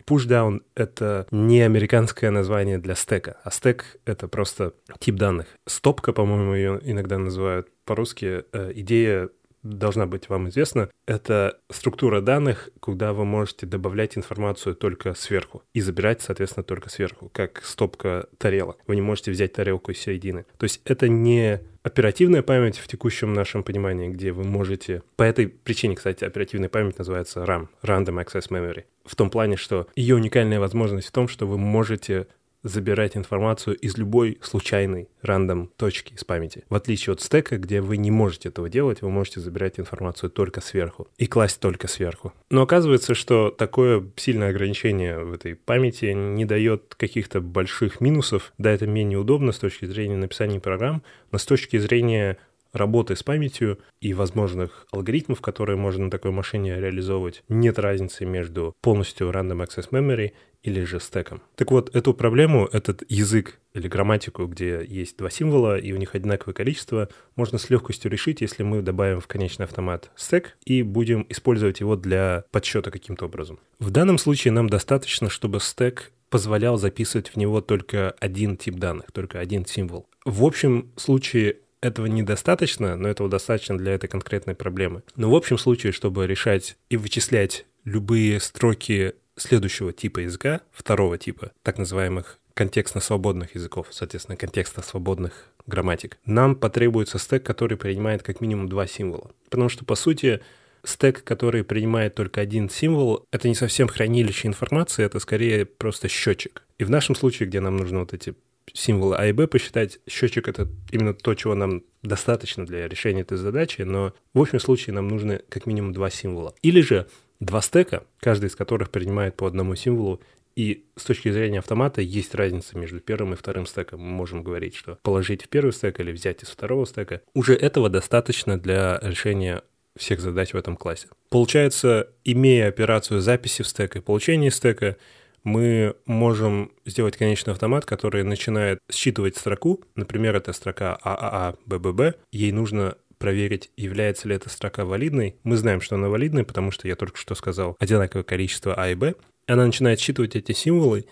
Pushdown— 0.06 0.60
это 0.74 1.26
не 1.30 1.62
американское 1.62 2.30
название 2.30 2.76
для 2.76 2.94
стека, 2.94 3.38
а 3.42 3.50
стек— 3.50 3.96
это 4.04 4.28
просто 4.28 4.74
тип 4.98 5.14
данных. 5.14 5.46
Стопка, 5.64 6.12
по-моему, 6.12 6.52
ее 6.54 6.78
иногда 6.82 7.16
называют 7.16 7.68
по-русски. 7.86 8.44
Э, 8.52 8.70
идея 8.74 9.30
должна 9.62 10.04
быть 10.04 10.28
вам 10.28 10.50
известна. 10.50 10.90
Это 11.06 11.58
структура 11.70 12.20
данных, 12.20 12.68
куда 12.80 13.14
вы 13.14 13.24
можете 13.24 13.64
добавлять 13.64 14.18
информацию 14.18 14.74
только 14.74 15.14
сверху 15.14 15.62
и 15.72 15.80
забирать, 15.80 16.20
соответственно, 16.20 16.64
только 16.64 16.90
сверху, 16.90 17.30
как 17.32 17.64
стопка 17.64 18.28
тарелок. 18.36 18.76
Вы 18.86 18.96
не 18.96 19.00
можете 19.02 19.30
взять 19.30 19.54
тарелку 19.54 19.90
из 19.90 20.00
середины. 20.00 20.44
То 20.58 20.64
есть 20.64 20.82
это 20.84 21.08
не 21.08 21.62
оперативная 21.84 22.42
память 22.42 22.78
в 22.78 22.88
текущем 22.88 23.32
нашем 23.34 23.62
понимании, 23.62 24.08
где 24.08 24.32
вы 24.32 24.42
можете... 24.42 25.02
По 25.16 25.22
этой 25.22 25.46
причине, 25.46 25.94
кстати, 25.94 26.24
оперативная 26.24 26.68
память 26.68 26.98
называется 26.98 27.44
RAM, 27.44 27.68
Random 27.82 28.24
Access 28.24 28.48
Memory. 28.50 28.84
В 29.04 29.14
том 29.14 29.30
плане, 29.30 29.56
что 29.56 29.86
ее 29.94 30.16
уникальная 30.16 30.58
возможность 30.58 31.08
в 31.08 31.12
том, 31.12 31.28
что 31.28 31.46
вы 31.46 31.58
можете 31.58 32.26
забирать 32.64 33.16
информацию 33.16 33.76
из 33.76 33.96
любой 33.96 34.38
случайной 34.42 35.08
рандом 35.22 35.70
точки 35.76 36.14
из 36.14 36.24
памяти. 36.24 36.64
В 36.68 36.74
отличие 36.74 37.12
от 37.12 37.20
стека, 37.20 37.58
где 37.58 37.80
вы 37.80 37.96
не 37.96 38.10
можете 38.10 38.48
этого 38.48 38.68
делать, 38.68 39.02
вы 39.02 39.10
можете 39.10 39.40
забирать 39.40 39.78
информацию 39.78 40.30
только 40.30 40.60
сверху 40.60 41.06
и 41.18 41.26
класть 41.26 41.60
только 41.60 41.86
сверху. 41.86 42.32
Но 42.50 42.62
оказывается, 42.62 43.14
что 43.14 43.50
такое 43.50 44.04
сильное 44.16 44.50
ограничение 44.50 45.20
в 45.20 45.32
этой 45.32 45.54
памяти 45.54 46.06
не 46.06 46.44
дает 46.44 46.94
каких-то 46.96 47.40
больших 47.40 48.00
минусов. 48.00 48.52
Да, 48.58 48.72
это 48.72 48.86
менее 48.86 49.18
удобно 49.18 49.52
с 49.52 49.58
точки 49.58 49.84
зрения 49.84 50.16
написания 50.16 50.58
программ, 50.58 51.02
но 51.30 51.38
с 51.38 51.44
точки 51.44 51.76
зрения 51.78 52.38
работы 52.74 53.16
с 53.16 53.22
памятью 53.22 53.78
и 54.00 54.14
возможных 54.14 54.86
алгоритмов, 54.90 55.40
которые 55.40 55.76
можно 55.76 56.06
на 56.06 56.10
такой 56.10 56.30
машине 56.30 56.80
реализовывать, 56.80 57.42
нет 57.48 57.78
разницы 57.78 58.24
между 58.24 58.74
полностью 58.80 59.30
Random 59.30 59.66
Access 59.66 59.90
Memory 59.90 60.32
или 60.64 60.82
же 60.84 60.98
стеком. 60.98 61.42
Так 61.56 61.70
вот, 61.70 61.94
эту 61.94 62.14
проблему, 62.14 62.68
этот 62.72 63.04
язык 63.08 63.60
или 63.74 63.86
грамматику, 63.86 64.46
где 64.46 64.84
есть 64.86 65.18
два 65.18 65.30
символа 65.30 65.78
и 65.78 65.92
у 65.92 65.96
них 65.96 66.14
одинаковое 66.14 66.54
количество, 66.54 67.08
можно 67.36 67.58
с 67.58 67.68
легкостью 67.70 68.10
решить, 68.10 68.40
если 68.40 68.62
мы 68.62 68.80
добавим 68.80 69.20
в 69.20 69.26
конечный 69.26 69.66
автомат 69.66 70.10
стек 70.16 70.56
и 70.64 70.82
будем 70.82 71.26
использовать 71.28 71.80
его 71.80 71.96
для 71.96 72.44
подсчета 72.50 72.90
каким-то 72.90 73.26
образом. 73.26 73.58
В 73.78 73.90
данном 73.90 74.16
случае 74.16 74.52
нам 74.52 74.68
достаточно, 74.68 75.28
чтобы 75.28 75.60
стек 75.60 76.12
позволял 76.30 76.78
записывать 76.78 77.28
в 77.28 77.36
него 77.36 77.60
только 77.60 78.12
один 78.18 78.56
тип 78.56 78.76
данных, 78.76 79.12
только 79.12 79.38
один 79.38 79.66
символ. 79.66 80.08
В 80.24 80.44
общем 80.44 80.90
случае 80.96 81.58
этого 81.84 82.06
недостаточно, 82.06 82.96
но 82.96 83.08
этого 83.08 83.28
достаточно 83.28 83.76
для 83.78 83.92
этой 83.92 84.08
конкретной 84.08 84.54
проблемы. 84.54 85.02
Но 85.16 85.30
в 85.30 85.34
общем 85.34 85.58
случае, 85.58 85.92
чтобы 85.92 86.26
решать 86.26 86.76
и 86.88 86.96
вычислять 86.96 87.66
любые 87.84 88.40
строки 88.40 89.14
следующего 89.36 89.92
типа 89.92 90.20
языка, 90.20 90.60
второго 90.72 91.18
типа, 91.18 91.52
так 91.62 91.78
называемых 91.78 92.38
контекстно-свободных 92.54 93.54
языков, 93.54 93.88
соответственно, 93.90 94.36
контекстно-свободных 94.36 95.32
грамматик, 95.66 96.18
нам 96.24 96.54
потребуется 96.54 97.18
стек, 97.18 97.42
который 97.42 97.76
принимает 97.76 98.22
как 98.22 98.40
минимум 98.40 98.68
два 98.68 98.86
символа. 98.86 99.32
Потому 99.50 99.68
что, 99.68 99.84
по 99.84 99.96
сути, 99.96 100.40
стек, 100.84 101.24
который 101.24 101.64
принимает 101.64 102.14
только 102.14 102.40
один 102.40 102.70
символ, 102.70 103.26
это 103.32 103.48
не 103.48 103.54
совсем 103.54 103.88
хранилище 103.88 104.48
информации, 104.48 105.04
это 105.04 105.18
скорее 105.18 105.64
просто 105.64 106.08
счетчик. 106.08 106.62
И 106.78 106.84
в 106.84 106.90
нашем 106.90 107.14
случае, 107.14 107.48
где 107.48 107.60
нам 107.60 107.76
нужно 107.76 108.00
вот 108.00 108.12
эти 108.12 108.34
символы 108.72 109.16
А 109.16 109.26
и 109.26 109.32
Б 109.32 109.46
посчитать, 109.46 109.98
счетчик— 110.08 110.48
это 110.48 110.68
именно 110.90 111.14
то, 111.14 111.34
чего 111.34 111.54
нам 111.54 111.82
достаточно 112.02 112.66
для 112.66 112.88
решения 112.88 113.20
этой 113.20 113.36
задачи, 113.36 113.82
но 113.82 114.14
в 114.32 114.40
общем 114.40 114.58
случае 114.58 114.94
нам 114.94 115.08
нужны 115.08 115.42
как 115.48 115.66
минимум 115.66 115.92
два 115.92 116.10
символа. 116.10 116.54
Или 116.62 116.80
же 116.80 117.06
два 117.40 117.60
стека, 117.60 118.04
каждый 118.20 118.46
из 118.46 118.56
которых 118.56 118.90
принимает 118.90 119.36
по 119.36 119.46
одному 119.46 119.74
символу, 119.76 120.20
и 120.56 120.84
с 120.96 121.04
точки 121.04 121.32
зрения 121.32 121.58
автомата 121.58 122.00
есть 122.00 122.34
разница 122.34 122.78
между 122.78 123.00
первым 123.00 123.32
и 123.32 123.36
вторым 123.36 123.66
стеком. 123.66 124.00
Мы 124.00 124.10
можем 124.10 124.44
говорить, 124.44 124.76
что 124.76 124.98
положить 125.02 125.42
в 125.42 125.48
первый 125.48 125.72
стек 125.72 125.98
или 125.98 126.12
взять 126.12 126.44
из 126.44 126.48
второго 126.48 126.86
стека. 126.86 127.22
Уже 127.34 127.54
этого 127.54 127.88
достаточно 127.88 128.58
для 128.58 129.00
решения 129.02 129.62
всех 129.96 130.20
задач 130.20 130.52
в 130.52 130.56
этом 130.56 130.76
классе. 130.76 131.08
Получается, 131.28 132.08
имея 132.24 132.68
операцию 132.68 133.20
записи 133.20 133.62
в 133.62 133.68
стек 133.68 133.96
и 133.96 134.00
получения 134.00 134.50
стека, 134.50 134.96
мы 135.44 135.94
можем 136.06 136.72
сделать 136.84 137.16
конечный 137.16 137.52
автомат, 137.52 137.84
который 137.84 138.24
начинает 138.24 138.80
считывать 138.90 139.36
строку. 139.36 139.82
Например, 139.94 140.34
это 140.34 140.52
строка 140.52 140.98
ААА, 141.02 141.54
БББ. 141.66 142.16
Ей 142.32 142.50
нужно 142.50 142.96
проверить, 143.18 143.70
является 143.76 144.28
ли 144.28 144.34
эта 144.34 144.48
строка 144.48 144.84
валидной. 144.84 145.36
Мы 145.44 145.56
знаем, 145.56 145.80
что 145.80 145.94
она 145.94 146.08
валидная, 146.08 146.44
потому 146.44 146.70
что 146.70 146.88
я 146.88 146.96
только 146.96 147.18
что 147.18 147.34
сказал 147.34 147.76
одинаковое 147.78 148.24
количество 148.24 148.74
А 148.74 148.90
и 148.90 148.94
Б. 148.94 149.14
Она 149.46 149.66
начинает 149.66 150.00
считывать 150.00 150.36
эти 150.36 150.52
символы, 150.52 151.04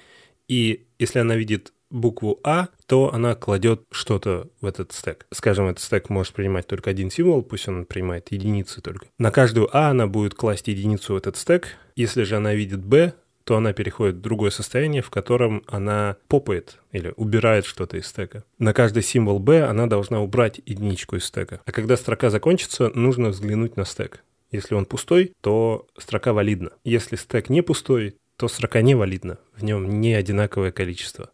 и 0.48 0.86
если 0.98 1.18
она 1.18 1.36
видит 1.36 1.72
букву 1.90 2.40
А, 2.42 2.68
то 2.86 3.12
она 3.12 3.34
кладет 3.34 3.82
что-то 3.90 4.48
в 4.60 4.66
этот 4.66 4.92
стек. 4.92 5.26
Скажем, 5.30 5.66
этот 5.66 5.82
стек 5.82 6.08
может 6.08 6.32
принимать 6.32 6.66
только 6.66 6.90
один 6.90 7.10
символ, 7.10 7.42
пусть 7.42 7.68
он 7.68 7.84
принимает 7.84 8.32
единицы 8.32 8.80
только. 8.80 9.06
На 9.18 9.30
каждую 9.30 9.74
А 9.76 9.90
она 9.90 10.06
будет 10.06 10.34
класть 10.34 10.68
единицу 10.68 11.14
в 11.14 11.16
этот 11.16 11.36
стек. 11.36 11.76
Если 11.94 12.22
же 12.22 12.36
она 12.36 12.54
видит 12.54 12.82
Б, 12.84 13.12
то 13.44 13.56
она 13.56 13.72
переходит 13.72 14.16
в 14.16 14.20
другое 14.20 14.50
состояние, 14.50 15.02
в 15.02 15.10
котором 15.10 15.62
она 15.66 16.16
попает 16.28 16.78
или 16.92 17.12
убирает 17.16 17.64
что-то 17.64 17.96
из 17.96 18.06
стека. 18.06 18.44
На 18.58 18.72
каждый 18.72 19.02
символ 19.02 19.38
B 19.38 19.62
она 19.62 19.86
должна 19.86 20.20
убрать 20.20 20.60
единичку 20.64 21.16
из 21.16 21.24
стека. 21.24 21.60
А 21.64 21.72
когда 21.72 21.96
строка 21.96 22.30
закончится, 22.30 22.90
нужно 22.94 23.30
взглянуть 23.30 23.76
на 23.76 23.84
стек. 23.84 24.22
Если 24.50 24.74
он 24.74 24.84
пустой, 24.84 25.32
то 25.40 25.86
строка 25.96 26.32
валидна. 26.32 26.72
Если 26.84 27.16
стек 27.16 27.48
не 27.48 27.62
пустой, 27.62 28.16
то 28.36 28.48
строка 28.48 28.82
не 28.82 28.94
валидна. 28.94 29.38
В 29.56 29.64
нем 29.64 30.00
не 30.00 30.14
одинаковое 30.14 30.72
количество. 30.72 31.30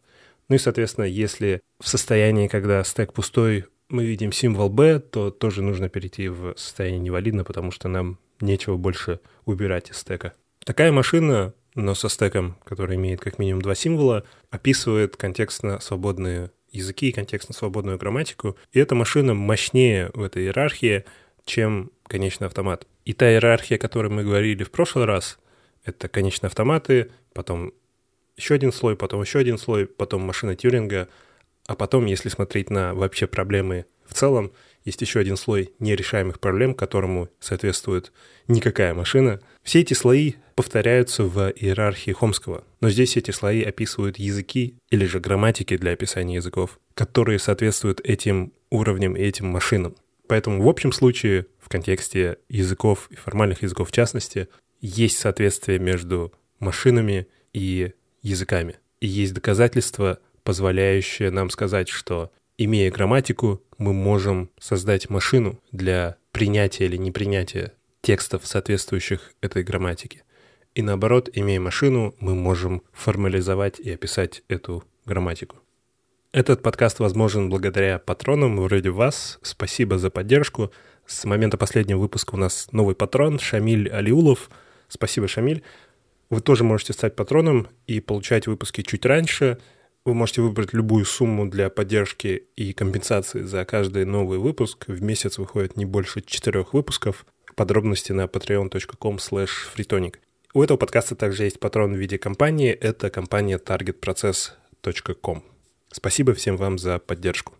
Ну 0.49 0.57
и, 0.57 0.59
соответственно, 0.59 1.05
если 1.05 1.61
в 1.81 1.89
состоянии, 1.89 2.49
когда 2.49 2.83
стек 2.85 3.13
пустой, 3.13 3.67
мы 3.89 4.05
видим 4.05 4.33
символ 4.33 4.69
B, 4.69 5.01
то 5.01 5.31
тоже 5.31 5.63
нужно 5.63 5.89
перейти 5.89 6.29
в 6.29 6.55
состояние 6.57 7.01
невалидно, 7.01 7.45
потому 7.45 7.71
что 7.71 7.89
нам 7.89 8.19
нечего 8.41 8.77
больше 8.77 9.21
убирать 9.45 9.91
из 9.91 9.97
стека. 9.99 10.35
Такая 10.65 10.93
машина 10.93 11.55
но 11.79 11.95
со 11.95 12.09
стеком, 12.09 12.57
который 12.65 12.97
имеет 12.97 13.21
как 13.21 13.39
минимум 13.39 13.63
два 13.63 13.75
символа, 13.75 14.25
описывает 14.51 15.17
контекстно 15.17 15.81
свободные 15.81 16.51
языки 16.71 17.09
и 17.09 17.13
контекстно 17.13 17.55
свободную 17.55 17.99
грамматику. 17.99 18.57
И 18.73 18.81
эта 18.81 18.95
машина 18.95 19.35
мощнее 19.35 20.11
в 20.13 20.23
этой 20.23 20.45
иерархии, 20.45 21.05
чем 21.45 21.91
конечный 22.07 22.49
автомат. 22.49 22.87
И 23.05 23.13
та 23.13 23.31
иерархия, 23.31 23.77
о 23.77 23.81
которой 23.81 24.09
мы 24.09 24.25
говорили 24.25 24.65
в 24.65 24.71
прошлый 24.71 25.05
раз, 25.05 25.39
это 25.85 26.09
конечные 26.09 26.49
автоматы, 26.49 27.11
потом 27.33 27.73
еще 28.37 28.55
один 28.55 28.73
слой, 28.73 28.97
потом 28.97 29.23
еще 29.23 29.39
один 29.39 29.57
слой, 29.57 29.87
потом 29.87 30.23
машина 30.23 30.57
Тьюринга, 30.57 31.09
а 31.67 31.77
потом, 31.77 32.07
если 32.07 32.29
смотреть 32.29 32.71
на 32.71 32.93
вообще 32.95 33.27
проблемы 33.27 33.87
в 34.05 34.15
целом, 34.15 34.53
есть 34.85 35.01
еще 35.01 35.21
один 35.21 35.37
слой 35.37 35.73
нерешаемых 35.79 36.41
проблем, 36.41 36.75
которому 36.75 37.29
соответствует 37.41 38.13
никакая 38.49 38.95
машина. 38.95 39.41
Все 39.63 39.81
эти 39.81 39.95
слои 39.95 40.35
повторяются 40.59 41.23
в 41.23 41.53
иерархии 41.55 42.11
Хомского, 42.11 42.65
но 42.81 42.91
здесь 42.91 43.17
эти 43.17 43.31
слои 43.31 43.63
описывают 43.63 44.19
языки 44.19 44.75
или 44.91 45.05
же 45.05 45.21
грамматики 45.21 45.77
для 45.77 45.93
описания 45.93 46.35
языков, 46.35 46.81
которые 46.95 47.39
соответствуют 47.39 48.01
этим 48.01 48.53
уровням 48.69 49.15
и 49.15 49.21
этим 49.21 49.47
машинам. 49.47 49.95
Поэтому 50.27 50.61
в 50.61 50.69
общем 50.69 50.91
случае, 50.91 51.47
в 51.61 51.69
контексте 51.69 52.39
языков 52.49 53.07
и 53.11 53.15
формальных 53.15 53.63
языков 53.63 53.91
в 53.91 53.93
частности, 53.93 54.49
есть 54.81 55.19
соответствие 55.19 55.79
между 55.79 56.33
машинами 56.59 57.29
и 57.53 57.93
языками. 58.23 58.81
И 58.99 59.07
есть 59.07 59.35
доказательства, 59.35 60.19
позволяющие 60.43 61.31
нам 61.31 61.51
сказать, 61.51 61.89
что 61.89 62.33
имея 62.57 62.91
грамматику, 62.91 63.63
мы 63.79 63.93
можем 63.93 64.51
создать 64.59 65.09
машину 65.09 65.61
для 65.71 66.17
принятия 66.33 66.87
или 66.87 66.97
непринятия 66.97 67.75
текстов, 68.01 68.45
соответствующих 68.45 69.35
этой 69.41 69.63
грамматике. 69.63 70.25
И 70.79 70.83
наоборот, 70.83 71.29
имея 71.33 71.59
машину, 71.59 72.15
мы 72.21 72.37
можем 72.37 72.83
формализовать 72.93 73.81
и 73.81 73.91
описать 73.91 74.45
эту 74.47 74.85
грамматику. 75.07 75.57
Этот 76.31 76.63
подкаст 76.63 77.01
возможен 77.01 77.51
благодаря 77.51 77.99
патронам 77.99 78.61
вроде 78.61 78.91
вас. 78.91 79.41
Спасибо 79.43 79.99
за 79.99 80.09
поддержку. 80.11 80.71
С 81.05 81.25
момента 81.25 81.57
последнего 81.57 81.99
выпуска 81.99 82.37
у 82.37 82.39
нас 82.39 82.69
новый 82.71 82.95
патрон 82.95 83.41
Шамиль 83.41 83.91
Алиулов. 83.91 84.51
Спасибо, 84.87 85.27
Шамиль. 85.27 85.65
Вы 86.31 86.43
тоже 86.43 86.63
можете 86.63 86.93
стать 86.93 87.17
патроном 87.17 87.67
и 87.89 87.99
получать 87.99 88.47
выпуски 88.47 88.83
чуть 88.83 89.05
раньше– 89.05 89.59
вы 90.05 90.15
можете 90.15 90.41
выбрать 90.41 90.73
любую 90.73 91.05
сумму 91.05 91.47
для 91.47 91.69
поддержки 91.69 92.45
и 92.57 92.73
компенсации 92.73 93.43
за 93.43 93.67
каждый 93.67 94.07
новый 94.07 94.39
выпуск. 94.39 94.85
В 94.87 95.03
месяц 95.03 95.37
выходит 95.37 95.77
не 95.77 95.85
больше 95.85 96.23
четырех 96.23 96.73
выпусков. 96.73 97.27
Подробности 97.57 98.13
на 98.13 98.23
patreon.com 98.25 99.17
slash 99.17 99.51
freetonic. 99.77 100.15
У 100.59 100.63
этого 100.65 100.77
подкаста 100.77 101.15
также 101.15 101.45
есть 101.45 101.61
патрон 101.61 101.95
в 101.95 101.97
виде 101.97 102.19
компании. 102.19 102.73
Это 102.73 103.11
компания 103.11 103.59
targetprocess.com. 103.59 105.45
Спасибо 105.93 106.35
всем 106.35 106.57
вам 106.57 106.79
за 106.81 106.99
поддержку. 106.99 107.55